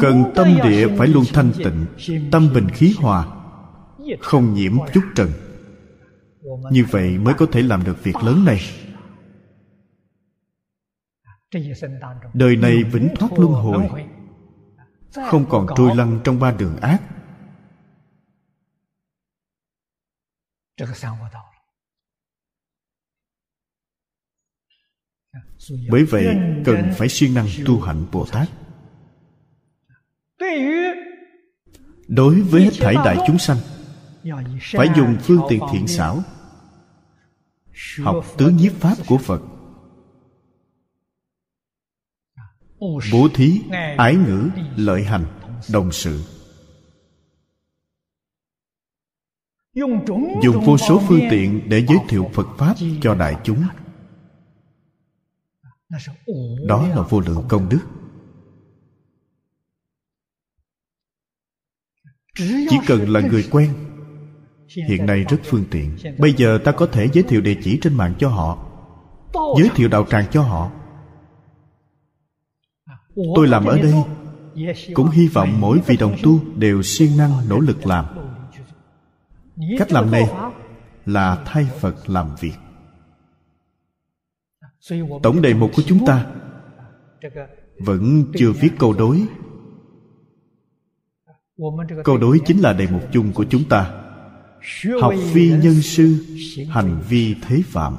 [0.00, 1.86] Cần tâm địa phải luôn thanh tịnh,
[2.30, 3.26] tâm bình khí hòa,
[4.20, 5.30] không nhiễm chút trần
[6.70, 8.60] như vậy mới có thể làm được việc lớn này.
[12.34, 14.06] Đời này vĩnh thoát luân hồi,
[15.30, 17.02] không còn trôi lăn trong ba đường ác.
[25.90, 26.26] Bởi vậy,
[26.64, 28.48] cần phải siêng năng tu hạnh bồ tát.
[32.08, 33.56] Đối với hết thảy đại chúng sanh,
[34.72, 36.22] phải dùng phương tiện thiện xảo
[37.98, 39.42] học tứ nhiếp pháp của phật.
[43.12, 43.62] Bố thí,
[43.98, 45.24] ái ngữ, lợi hành,
[45.72, 46.24] đồng sự.
[49.74, 53.64] Dùng vô số phương tiện để giới thiệu phật pháp cho đại chúng.
[56.66, 57.80] Đó là vô lượng công đức.
[62.70, 63.87] Chỉ cần là người quen
[64.68, 65.96] hiện nay rất phương tiện.
[66.18, 68.66] Bây giờ ta có thể giới thiệu địa chỉ trên mạng cho họ.
[69.58, 70.70] Giới thiệu đạo tràng cho họ.
[73.34, 73.94] Tôi làm ở đây.
[74.94, 78.04] Cũng hy vọng mỗi vị đồng tu đều siêng năng, nỗ lực làm.
[79.78, 80.24] Cách làm này
[81.06, 82.54] là thay phật làm việc.
[85.22, 86.26] Tổng đề mục của chúng ta
[87.78, 89.26] vẫn chưa viết câu đối.
[92.04, 94.07] Câu đối chính là đề mục chung của chúng ta
[95.00, 96.24] học phi nhân sư
[96.70, 97.96] hành vi thế phạm.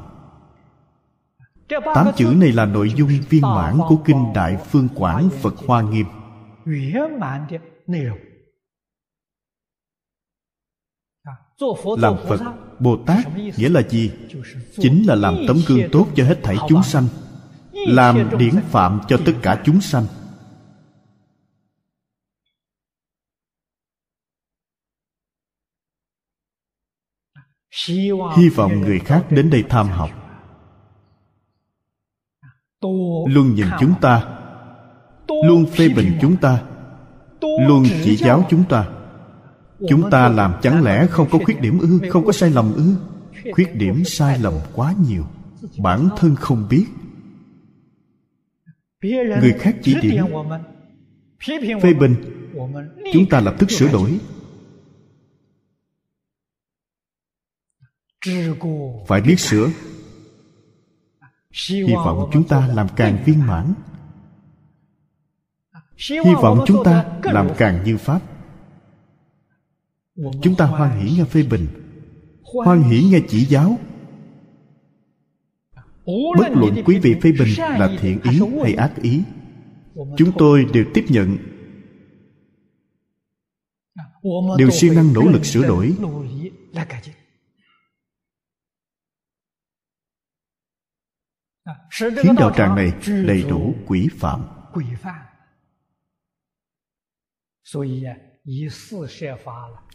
[1.96, 5.82] Tám chữ này là nội dung viên mãn của kinh đại phương quảng phật hoa
[5.82, 6.06] nghiêm.
[11.98, 12.40] làm phật
[12.80, 14.12] bồ tát nghĩa là gì?
[14.78, 17.08] chính là làm tấm gương tốt cho hết thảy chúng sanh
[17.74, 20.06] làm điển phạm cho tất cả chúng sanh
[28.38, 30.10] hy vọng người khác đến đây tham học.
[33.28, 34.24] luôn nhìn chúng ta.
[35.46, 36.62] Luôn phê bình chúng ta.
[37.42, 38.88] Luôn chỉ giáo chúng ta.
[39.90, 41.80] Chúng ta làm chẳng lẽ không có khuyết điểm.
[41.80, 42.00] ư?
[42.10, 42.96] Không có sai lầm ư?
[43.52, 45.24] khuyết điểm sai lầm quá nhiều.
[45.78, 46.86] Bản thân không biết.
[49.42, 50.26] Người khác chỉ điểm.
[51.82, 52.16] phê bình
[53.14, 54.20] chúng ta lập tức sửa đổi
[59.08, 59.70] phải biết sửa.
[61.70, 63.74] Hy vọng chúng ta làm càng viên mãn.
[66.10, 68.22] Hy vọng chúng ta làm càng như pháp.
[70.42, 71.68] Chúng ta hoan hỷ nghe phê bình.
[72.42, 73.78] Hoan hỷ nghe chỉ giáo.
[76.38, 79.24] Bất luận quý vị phê bình là thiện ý hay ác ý,
[80.18, 81.38] chúng tôi đều tiếp nhận.
[84.58, 85.96] Đều siêng năng nỗ lực sửa đổi.
[91.92, 94.42] Khiến đạo tràng này đầy đủ quỷ phạm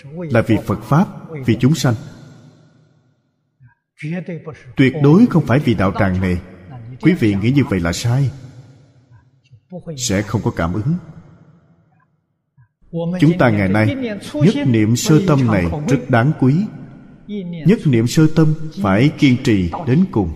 [0.05, 1.09] là vì phật pháp
[1.47, 1.95] vì chúng sanh
[4.77, 8.31] tuyệt đối không phải vì đạo tràng này。quý vị nghĩ như vậy là sai
[9.97, 10.95] sẽ không có cảm ứng.
[13.21, 13.97] Chúng ta ngày nay
[14.35, 16.55] nhất niệm sơ tâm này rất đáng quý.
[17.67, 20.31] Nhất niệm sơ tâm phải kiên trì đến cùng.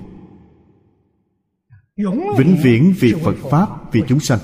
[2.39, 4.39] Vĩnh viễn vì phật pháp vì chúng sanh.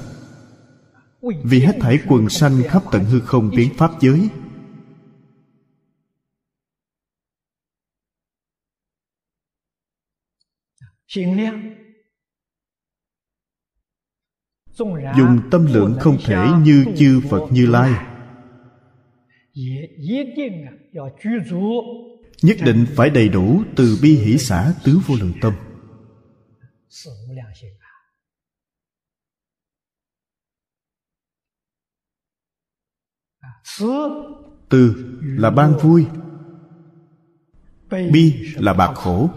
[1.44, 4.28] Vì hết thảy quần sanh khắp tận hư không biến pháp giới
[15.16, 17.92] dùng tâm lượng không thể như chư phật như lai.
[22.42, 25.52] nhất định phải đầy đủ từ bi hỷ xã tứ vô lượng tâm.
[34.68, 36.06] Từ là ban vui.
[37.90, 39.30] Bi là bạc khổ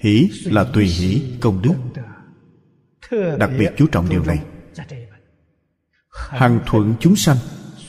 [0.00, 1.74] hỷ là tùy hỷ công đức.
[3.38, 4.38] đặc biệt chú trọng điều này.
[6.10, 7.36] Hằng thuận chúng sanh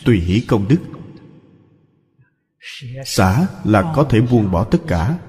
[0.06, 0.80] tùy hỷ công đức.
[3.06, 5.20] xả là có thể buông bỏ tất cả.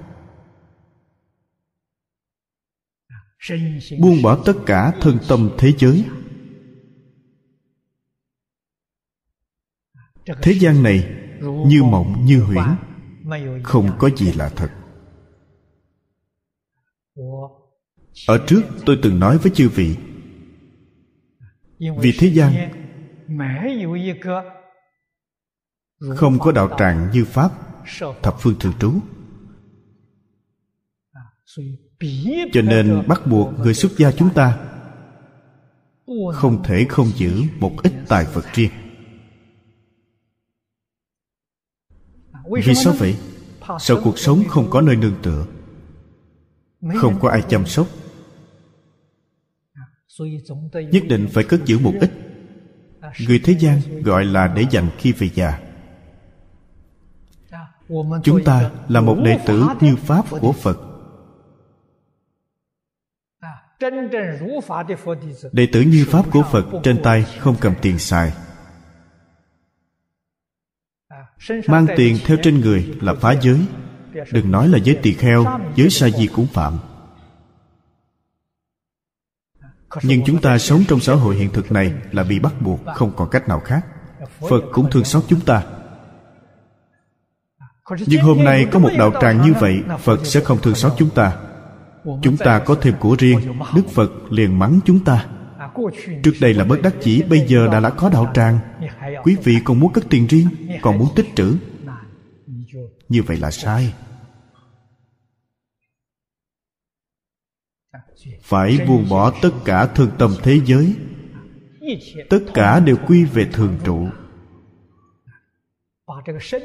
[3.99, 6.05] Buông bỏ tất cả thân tâm thế giới.
[10.41, 12.65] thế gian này như mộng như huyễn
[13.63, 14.76] không có gì là thật
[18.27, 19.95] ở trước tôi từng nói với chư vị,
[21.79, 22.53] vì thế gian
[26.15, 27.51] không có đạo tràng như pháp,
[28.23, 28.93] thập phương thường trú.
[32.53, 34.59] Cho nên bắt buộc người xuất gia chúng ta
[36.33, 38.71] không thể không giữ một ít tài vật riêng.
[42.65, 43.15] Vì sao vậy?
[43.79, 45.45] Sợ cuộc sống không có nơi nương tựa,
[46.95, 47.87] không có ai chăm sóc
[50.91, 52.11] nhất định phải cất giữ một ít.
[53.27, 55.59] Người thế gian gọi là để dành khi về già.
[58.23, 60.79] Chúng ta là một đệ tử như pháp của phật.
[65.51, 68.33] Đệ tử như pháp của phật trên tay không cầm tiền xài.
[71.67, 73.59] Mang tiền theo trên người là phá giới.
[74.31, 75.45] Đừng nói là giới tỳ kheo,
[75.75, 76.77] giới sa di cũng phạm
[80.03, 83.11] nhưng chúng ta sống trong xã hội hiện thực này là bị bắt buộc không
[83.15, 83.85] còn cách nào khác.
[84.49, 85.63] phật cũng thương xót chúng ta.
[88.07, 91.09] nhưng hôm nay có một đạo tràng như vậy phật sẽ không thương xót chúng
[91.09, 91.37] ta.
[92.21, 93.39] chúng ta có thêm của riêng
[93.75, 95.25] đức phật liền mắng chúng ta.
[96.23, 98.59] Trước đây là bất đắc chỉ bây giờ đã đã có đạo tràng.
[99.23, 100.47] Quý vị còn muốn cất tiền riêng
[100.81, 101.55] còn muốn tích trữ.
[103.09, 103.93] như vậy là sai
[108.47, 110.95] phải buông bỏ tất cả thương tâm thế giới.
[112.29, 114.07] Tất cả đều quy về thường trụ.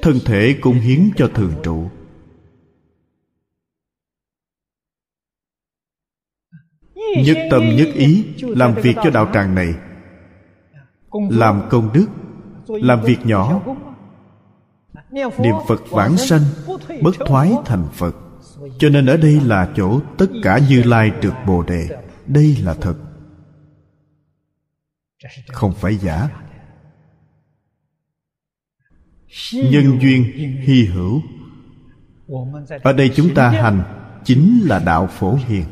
[0.03, 1.89] Thân thể cũng hiến cho thường trụ.
[7.25, 9.75] Nhất tâm nhất ý, làm việc cho đạo tràng này.
[11.31, 12.07] Làm công đức,
[12.69, 13.61] làm việc nhỏ.
[15.13, 16.43] Niệm phật vãng sanh,
[17.03, 18.22] bất thoái thành phật
[18.79, 21.89] cho nên ở đây là chỗ tất cả như lai được bồ đề.
[22.27, 22.95] Đây là thật.
[25.49, 26.29] Không phải giả.
[29.53, 30.25] Nhân duyên
[30.67, 31.23] hy hữu.
[32.83, 33.83] Ở đây chúng ta hành
[34.25, 35.65] chính là đạo phổ hiền.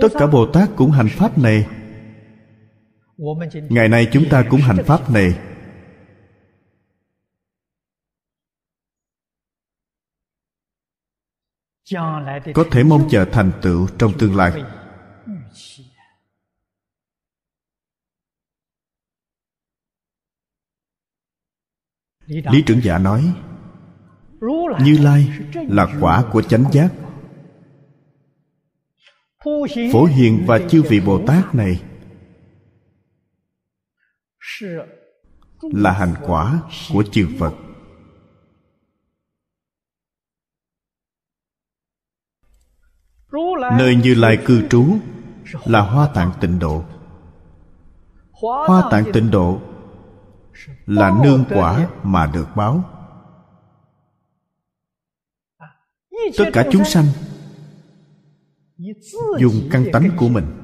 [0.00, 1.66] Tất cả bồ tát cũng hành pháp này
[3.70, 5.38] ngày nay chúng ta cũng hành pháp này.
[12.54, 14.62] Có thể mong chờ thành tựu trong tương lai.
[22.26, 23.34] Lý trưởng giả nói,
[24.80, 26.88] như lai là quả của chánh giác.
[29.92, 31.82] Phổ hiền và chư vị bồ tát này
[35.62, 36.62] là hành quả
[36.92, 37.54] của chư phật.
[43.78, 44.98] Nơi như lai cư trú
[45.64, 46.84] là hoa tạng tịnh độ.
[48.32, 49.60] Hoa tạng tịnh độ
[50.86, 52.84] là nương quả mà được báo.
[56.38, 57.06] Tất cả chúng sanh
[59.38, 60.63] dùng căn tánh của mình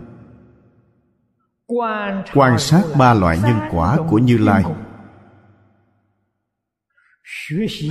[2.35, 4.65] quan sát ba loại nhân quả của như lai.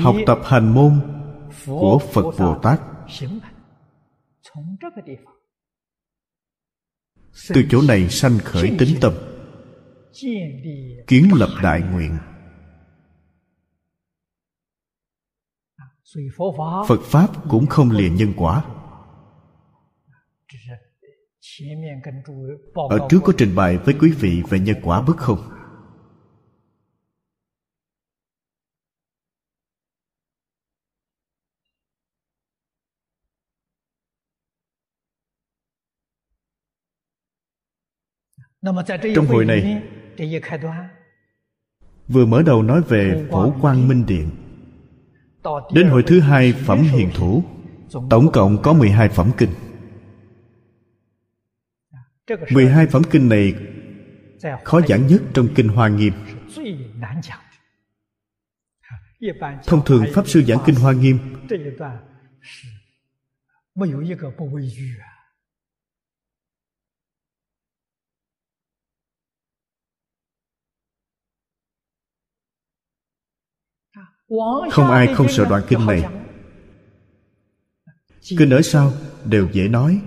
[0.04, 1.00] học tập hành môn
[1.66, 2.80] của phật bồ tát
[7.54, 9.14] từ chỗ này sanh khởi tính tâm
[11.08, 12.18] kiến lập đại nguyện.
[16.88, 18.64] Phật pháp cũng không liền nhân quả
[22.90, 25.40] ở trước có trình bày với quý vị về nhân quả bất không?
[39.16, 39.82] Trong hội này
[42.08, 44.30] vừa mở đầu nói về phổ quang minh điện.
[45.74, 47.44] Đến hội thứ hai phẩm hiền thủ
[48.10, 49.50] tổng cộng có 12 phẩm kinh
[52.52, 53.56] 12 phẩm kinh này
[54.64, 56.14] khó giảng nhất trong kinh Hoa Nghiêm.
[59.66, 61.20] Thông thường Pháp Sư giảng kinh Hoa Nghiêm
[74.72, 76.04] Không ai không sợ đoạn kinh này.
[78.38, 78.94] Kinh ở sau
[79.26, 80.02] đều dễ nói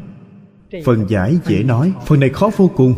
[0.85, 2.95] phần giải dễ nói, phần này khó vô cùng.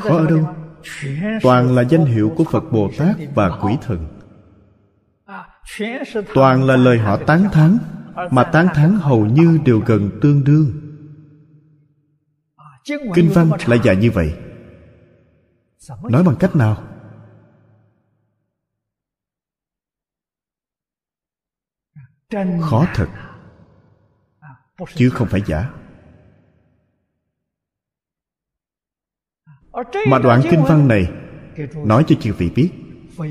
[0.00, 0.54] Khó ở đâu?
[1.42, 4.08] Toàn là danh hiệu của phật bồ tát và quỷ thần.
[6.34, 7.78] Toàn là lời họ tán thán,
[8.30, 10.66] mà tán thán hầu như đều gần tương đương.
[13.14, 14.34] Kinh văn lại dài như vậy.
[16.02, 16.82] Nói bằng cách nào?
[22.60, 23.08] Khó thật.
[24.94, 25.70] Chứ không phải giả.
[30.08, 31.12] Mà đoạn kinh văn này
[31.76, 32.70] nói cho chư vị biết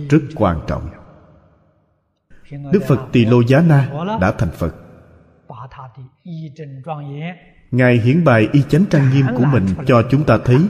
[0.09, 0.89] rất quan trọng.
[2.51, 3.89] Đức phật tỳ lô giá na
[4.21, 4.75] đã thành phật.
[7.71, 10.67] Ngài hiển bài y chánh trang nghiêm của mình cho chúng ta thấy.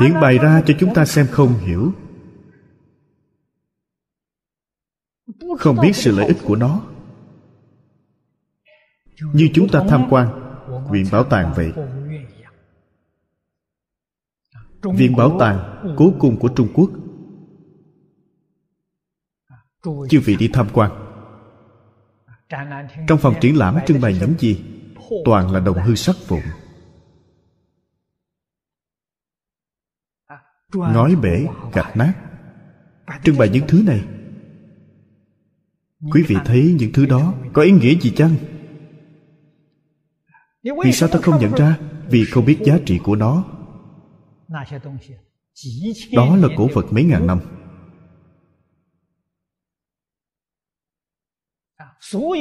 [0.00, 1.92] Hiển bày ra cho chúng ta xem không hiểu
[5.58, 6.82] không biết sự lợi ích của nó.
[9.32, 10.28] Như chúng ta tham quan,
[10.90, 11.72] viện bảo tàng vậy.
[14.82, 16.90] Viện bảo tàng cố cung của trung quốc.
[20.08, 21.04] Chư vị đi tham quan.
[23.08, 24.64] Trong phòng triển lãm trưng bày những gì?
[25.24, 26.40] Toàn là đồng hư sắc vụn.
[30.72, 32.14] Ngói bể, gạch nát.
[33.24, 34.17] Trưng bày những thứ này
[36.00, 38.34] quý vị thấy những thứ đó, có ý nghĩa gì chăng?
[40.84, 41.78] Vì sao ta không nhận ra?
[42.10, 43.44] Vì không biết giá trị của nó.
[46.12, 47.40] Đó là cổ vật mấy ngàn năm.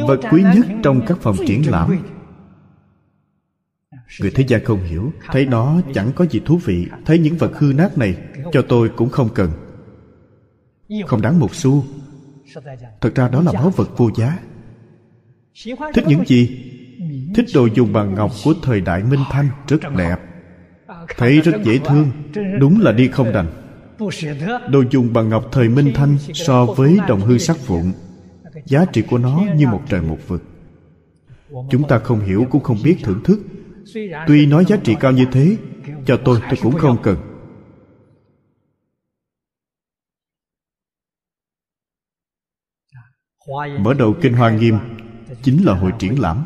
[0.07, 1.97] Vật quý nhất trong các phòng triển lãm.
[4.21, 7.51] Người thế gian không hiểu, thấy nó chẳng có gì thú vị, thấy những vật
[7.55, 8.17] hư nát này,
[8.51, 9.51] cho tôi cũng không cần.
[11.07, 11.83] Không đáng một xu
[13.01, 14.39] thật ra đó là báu vật vô giá.
[15.93, 16.63] Thích những gì?
[17.35, 20.17] Thích đồ dùng bằng ngọc của thời đại minh thanh, rất đẹp.
[21.17, 22.11] Thấy rất dễ thương.
[22.59, 23.47] Đúng là đi không đành.
[24.69, 27.91] Đồ dùng bằng ngọc thời minh thanh so với đồng hư sắc vụn.
[28.65, 30.43] Giá trị của nó như một trời một vực.
[31.69, 33.39] Chúng ta không hiểu cũng không biết thưởng thức.
[34.27, 35.57] Tuy nói giá trị cao như thế,
[36.05, 37.17] cho tôi tôi cũng không cần.
[43.79, 44.79] Mở đầu kinh hoa nghiêm
[45.43, 46.45] chính là hội triển lãm.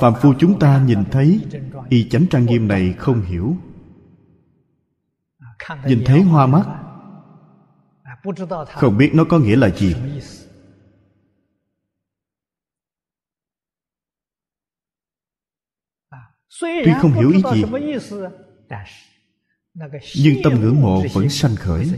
[0.00, 1.40] Phàm phu chúng ta nhìn thấy
[1.88, 3.56] y chánh trang nghiêm này không hiểu.
[5.86, 6.66] Nhìn thấy hoa mắt,
[8.68, 9.94] không biết nó có nghĩa là gì.
[16.60, 17.64] Tuy không hiểu ý gì,
[20.24, 21.90] nhưng tâm ngưỡng mộ vẫn sanh khởi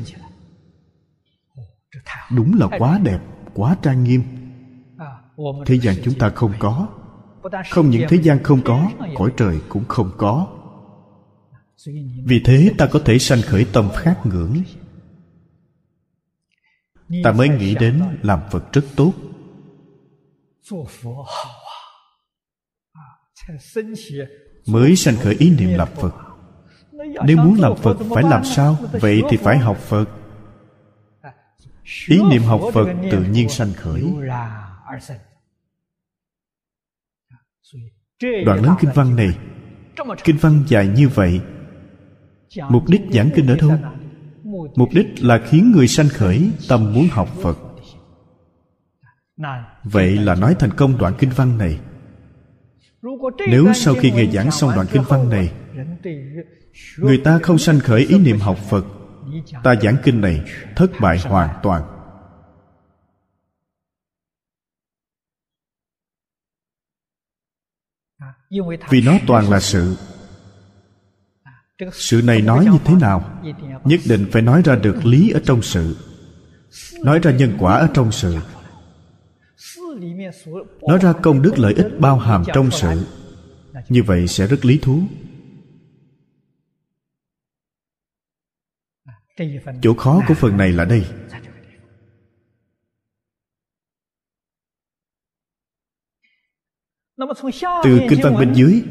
[2.31, 3.19] đúng là quá đẹp
[3.55, 4.23] quá trang nghiêm.
[5.67, 6.89] Thế gian chúng ta không có.
[7.71, 10.47] Không những thế gian không có cõi trời cũng không có.
[12.25, 14.57] Vì thế ta có thể sanh khởi tâm khát ngưỡng.
[17.25, 19.13] ta mới nghĩ đến làm phật rất tốt.
[24.67, 26.15] Mới sanh khởi ý niệm làm phật.
[27.25, 28.77] nếu muốn làm phật phải làm sao?
[28.93, 30.07] vậy thì phải học phật
[32.09, 34.03] ý niệm học phật tự nhiên sanh khởi.
[38.45, 39.39] đoạn lớn kinh văn này
[40.25, 41.41] kinh văn dài như vậy
[42.71, 43.79] mục đích giảng kinh ở đâu
[44.77, 47.59] mục đích là khiến người sanh khởi tâm muốn học phật.
[49.85, 51.79] vậy là nói thành công đoạn kinh văn này.
[53.49, 55.53] nếu sau khi nghe giảng xong đoạn kinh văn này
[56.99, 58.85] người ta không sanh khởi ý niệm học phật
[59.65, 60.41] ta giảng kinh này
[60.77, 61.83] thất bại hoàn toàn.
[68.91, 69.97] Vì nó toàn là sự.
[71.93, 73.43] Sự này nói như thế nào?
[73.85, 75.97] Nhất định phải nói ra được lý ở trong sự.
[77.03, 78.37] Nói ra nhân quả ở trong sự.
[80.81, 83.07] Nói ra công đức lợi ích bao hàm trong sự.
[83.89, 85.01] Như vậy sẽ rất lý thú.
[89.83, 91.07] Chỗ khó của phần này là đây.
[97.85, 98.83] Từ kinh văn bên dưới.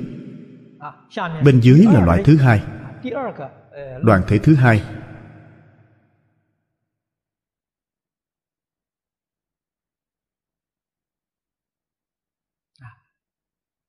[1.44, 2.64] Bên dưới là loại thứ hai.
[4.02, 4.84] đoàn thể thứ hai.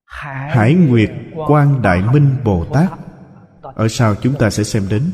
[0.05, 2.91] Hải nguyệt quan đại minh bồ tát.
[3.63, 5.13] Ở sau chúng ta sẽ xem đến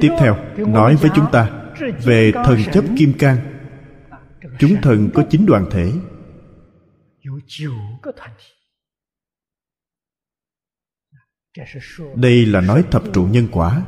[0.00, 1.50] tiếp theo nói với chúng ta
[2.04, 3.38] về thần chấp kim cang.
[4.58, 5.92] Chúng thần có chín đoàn thể.
[12.14, 13.82] đây là nói thập trụ nhân quả.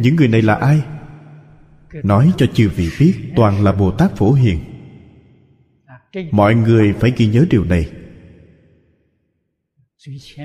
[0.00, 0.82] những người này là ai?
[1.92, 4.58] Nói cho chư vị biết toàn là bồ tát phổ hiền.
[6.30, 7.92] Mọi người phải ghi nhớ điều này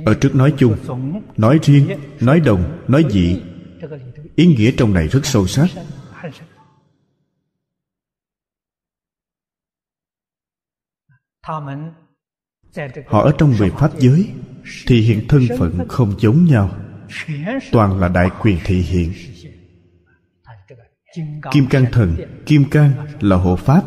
[0.05, 0.77] ở trước nói chung,
[1.37, 3.41] nói riêng, nói đồng, nói dị,
[4.35, 5.67] ý nghĩa trong này rất sâu sắc.
[13.07, 14.29] Họ ở trong về pháp giới,
[14.87, 16.77] thì hiện thân phận không giống nhau.
[17.71, 19.13] Toàn là đại quyền thị hiện.
[21.51, 22.15] Kim cang thần,
[22.45, 23.83] kim cang là hộ pháp.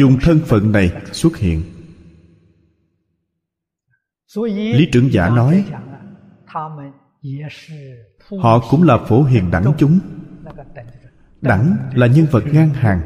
[0.00, 1.75] Dùng thân phận này xuất hiện
[4.44, 5.64] lý trưởng giả nói
[8.38, 13.00] họ cũng là phổ hiền đẳng chúng。đẳng là nhân vật ngang hàng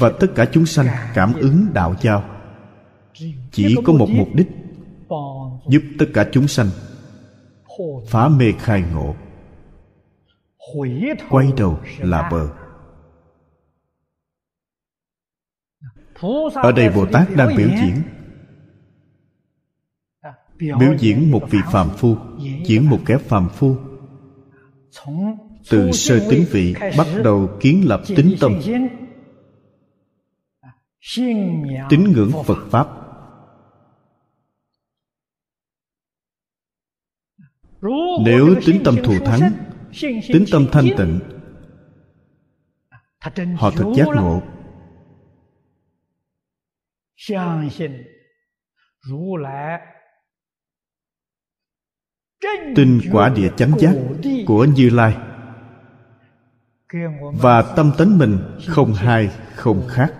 [0.00, 2.37] và tất cả chúng sanh cảm ứng đạo giao
[3.58, 4.48] chỉ có một mục đích
[5.68, 6.68] giúp tất cả chúng sanh
[8.08, 9.14] phá mê khai ngộ
[11.30, 12.48] quay đầu là bờ
[16.54, 18.02] ở đây bồ tát đang biểu diễn.
[20.78, 22.16] Biểu diễn một vị phàm phu
[22.64, 23.76] diễn một kẻ phàm phu.
[25.70, 28.60] Từ sơ tính vị bắt đầu kiến lập tính tâm.
[31.90, 32.88] tín ngưỡng phật pháp
[38.24, 39.52] nếu tính tâm thù thắng
[40.28, 41.20] tính tâm thanh tịnh
[43.56, 44.42] họ thật giác ngộ.
[52.76, 53.94] Tin quả địa chánh giác
[54.46, 55.16] của như lai
[57.40, 60.14] và tâm tánh mình không hai không khác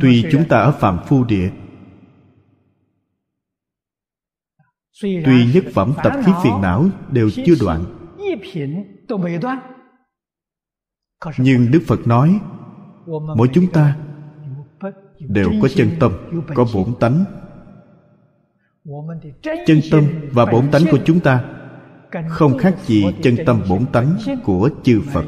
[0.00, 1.50] tuy chúng ta ở phạm phu địa
[5.02, 7.84] tuy nhất phẩm tập khí phiền não đều chưa đoạn.
[11.38, 12.40] Nhưng đức phật nói
[13.36, 13.96] mỗi chúng ta
[15.18, 16.12] đều có chân tâm
[16.54, 17.24] có bổn tánh.
[19.66, 21.44] Chân tâm và bổn tánh của chúng ta
[22.28, 25.24] không khác gì chân tâm bổn tánh của chư phật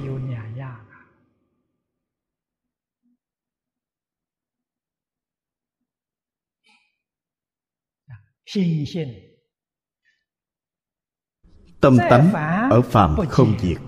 [11.81, 12.33] tâm tánh
[12.71, 13.79] ở phàm không diệt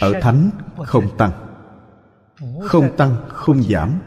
[0.00, 1.30] ở thánh không tăng.
[2.62, 4.00] Không tăng không giảm.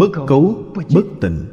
[0.00, 1.46] Bất cấu bất tịnh.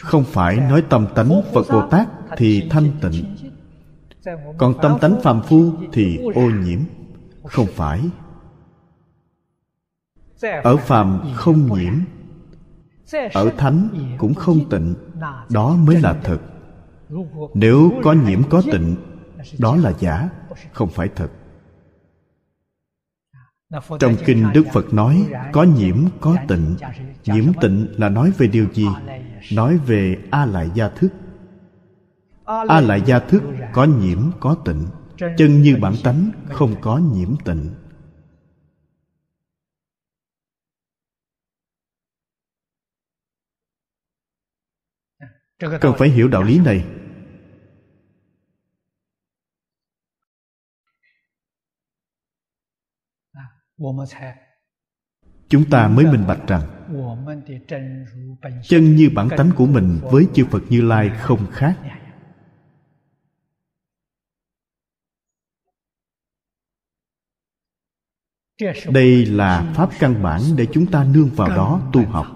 [0.00, 3.36] Không phải nói tâm tánh phật bồ tát thì thanh tịnh.
[4.58, 6.80] còn tâm tánh phàm phu thì ô nhiễm.
[7.44, 8.00] Không phải.
[10.62, 11.94] ở phàm không nhiễm
[13.32, 13.88] ở thánh
[14.18, 14.94] cũng không tịnh,
[15.50, 16.38] đó mới là thật.
[17.54, 18.96] Nếu có nhiễm có tịnh,
[19.58, 20.28] đó là giả,
[20.72, 21.28] không phải thật.
[23.98, 26.76] Trong kinh đức phật nói, có nhiễm, có tịnh.
[27.24, 28.86] Nhiễm tịnh là nói về điều gì?
[29.52, 31.12] Nói về a lại gia thức
[32.68, 33.42] a lại gia thức
[33.72, 34.86] có nhiễm, có tịnh.
[35.36, 37.70] Chân như bản tánh, không có nhiễm tịnh.
[45.58, 46.84] Cần phải hiểu đạo lý này.
[55.48, 56.62] Chúng ta mới minh bạch rằng
[58.62, 61.78] chân như bản tánh của mình với chư phật như lai không khác.
[68.90, 72.35] đây là pháp căn bản để chúng ta nương vào đó tu học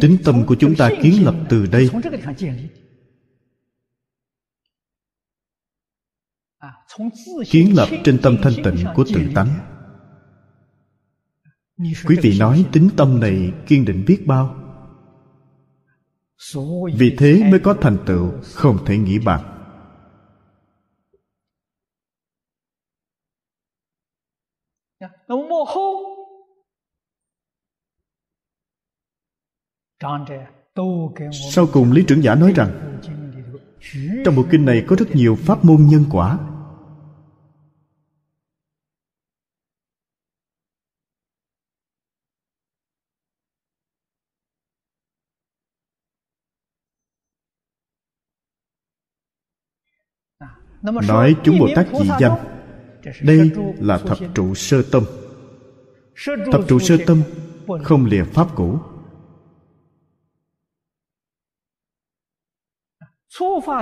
[0.00, 1.90] tính tâm của chúng ta kiến lập từ đây.
[7.50, 9.48] kiến lập trên tâm thanh tịnh của tự tánh.
[11.78, 14.62] quý vị nói tính tâm này kiên định biết bao.
[16.94, 19.56] vì thế mới có thành tựu không thể nghĩ bàn
[31.52, 33.00] sau cùng lý trưởng giả nói rằng,
[34.24, 36.38] trong bộ kinh này có rất nhiều pháp môn nhân quả.
[51.08, 52.38] Nói chúng bồ tát dị danh
[53.22, 55.04] đây là thập trụ sơ tâm.
[56.52, 57.22] Thập trụ sơ tâm
[57.82, 58.78] không lìa pháp cũ.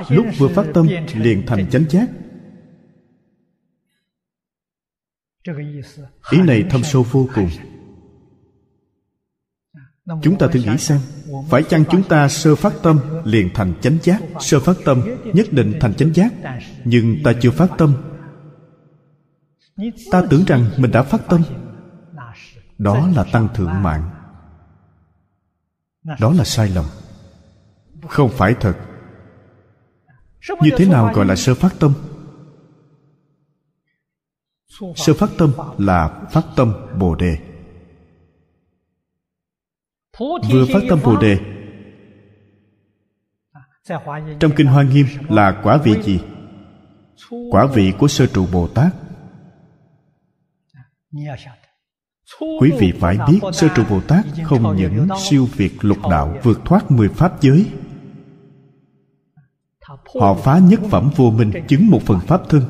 [0.09, 2.09] Lúc vừa phát tâm liền thành chánh giác.
[6.31, 7.49] Ý này thâm sâu vô cùng.
[10.23, 11.01] Chúng ta thử nghĩ xem
[11.51, 14.23] phải chăng chúng ta sơ phát tâm liền thành chánh giác?
[14.41, 16.33] Sơ phát tâm nhất định thành chánh giác
[16.85, 17.95] nhưng ta chưa phát tâm.
[20.11, 21.43] Ta tưởng rằng mình đã phát tâm.
[22.79, 24.11] Đó là tăng thượng mạng.
[26.21, 26.85] Đó là sai lầm.
[28.09, 28.77] Không phải thật
[30.49, 31.93] như thế nào gọi là sơ phát tâm?
[34.97, 37.39] Sơ phát tâm là phát tâm bồ đề.
[40.51, 41.39] Vừa phát tâm bồ đề
[44.41, 46.21] trong kinh hoa nghiêm là quả vị gì?
[47.51, 48.95] Quả vị của sơ trụ bồ tát.
[52.61, 56.61] Quý vị phải biết sơ trụ bồ tát không những siêu việt lục đạo vượt
[56.65, 57.67] thoát mười pháp giới
[60.21, 62.63] họ phá nhất phẩm vô minh chứng một phần pháp thân.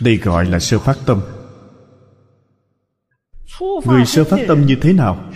[0.00, 1.20] Đây gọi là sơ phát tâm.
[3.86, 5.30] Người sơ phát tâm như thế nào?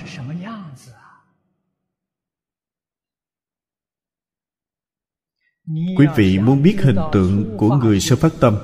[5.69, 8.57] Quý vị muốn biết hình tượng của người sơ phát tâm.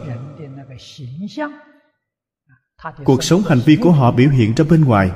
[3.04, 5.10] Cuộc sống hành vi của họ biểu hiện ra bên ngoài.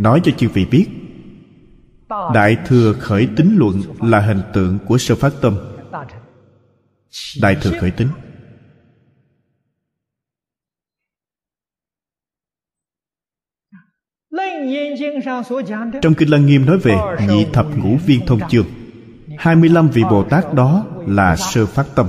[0.00, 0.86] Nói cho chư vị biết
[2.34, 5.56] đại thừa khởi tính luận là hình tượng của sơ phát tâm.
[7.42, 8.08] Đại thừa khởi tính.
[16.02, 16.96] Trong Kinh Lăng Nghiêm nói về
[17.28, 18.66] nhị thập ngũ viên thông chương
[19.38, 22.06] 25 vị Bồ Tát đó là sơ phát tâm.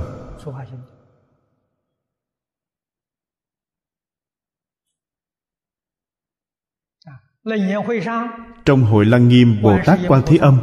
[8.64, 10.58] Trong hội lăng nghiêm bồ tát quan thế âm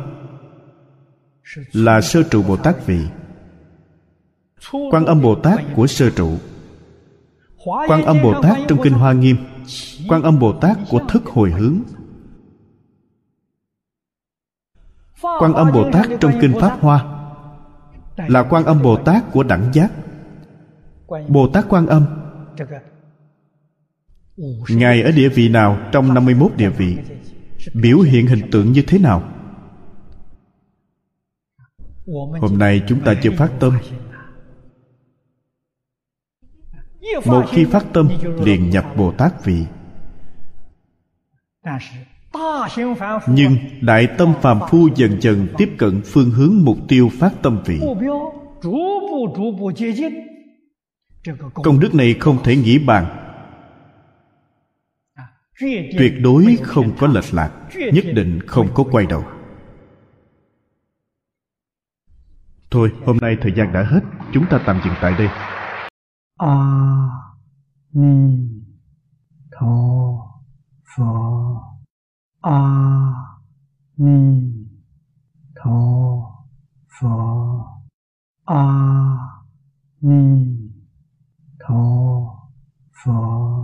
[1.72, 3.08] là sơ trụ bồ tát vị.
[4.92, 6.38] Quan âm bồ tát của sơ trụ.
[7.66, 9.36] Quan âm bồ tát trong kinh hoa nghiêm.
[10.10, 11.80] Quan âm bồ tát của thức hồi hướng.
[15.22, 17.06] Quan âm bồ tát trong kinh pháp hoa
[18.18, 19.92] là quan âm bồ tát của đẳng giác.
[21.28, 22.06] Bồ tát quan âm
[24.70, 26.98] Ngài ở địa vị nào trong 51 địa vị?
[27.74, 29.24] Biểu hiện hình tượng như thế nào?
[32.42, 33.74] Hôm nay chúng ta chưa phát tâm.
[37.26, 38.10] Một khi phát tâm,
[38.44, 39.66] liền nhập Bồ Tát vị.
[43.28, 47.62] Nhưng Đại tâm phàm phu dần dần tiếp cận phương hướng mục tiêu phát tâm
[47.66, 47.80] vị.
[51.54, 53.31] Công đức này không thể nghĩ bàn
[55.98, 57.52] tuyệt đối không có lệch lạc,
[57.94, 59.24] nhất định không có quay đầu.
[62.72, 64.02] Thôi, hôm nay thời gian đã hết,
[64.34, 65.28] chúng ta tạm dừng tại đây.
[66.38, 66.82] A
[67.94, 68.38] ni
[69.52, 69.68] tho
[70.96, 71.14] pho
[72.42, 72.62] a
[73.98, 74.52] ni
[75.56, 75.80] tho
[77.00, 77.18] pho
[78.46, 78.66] a
[80.02, 80.46] ni
[81.60, 81.84] tho
[83.04, 83.62] pho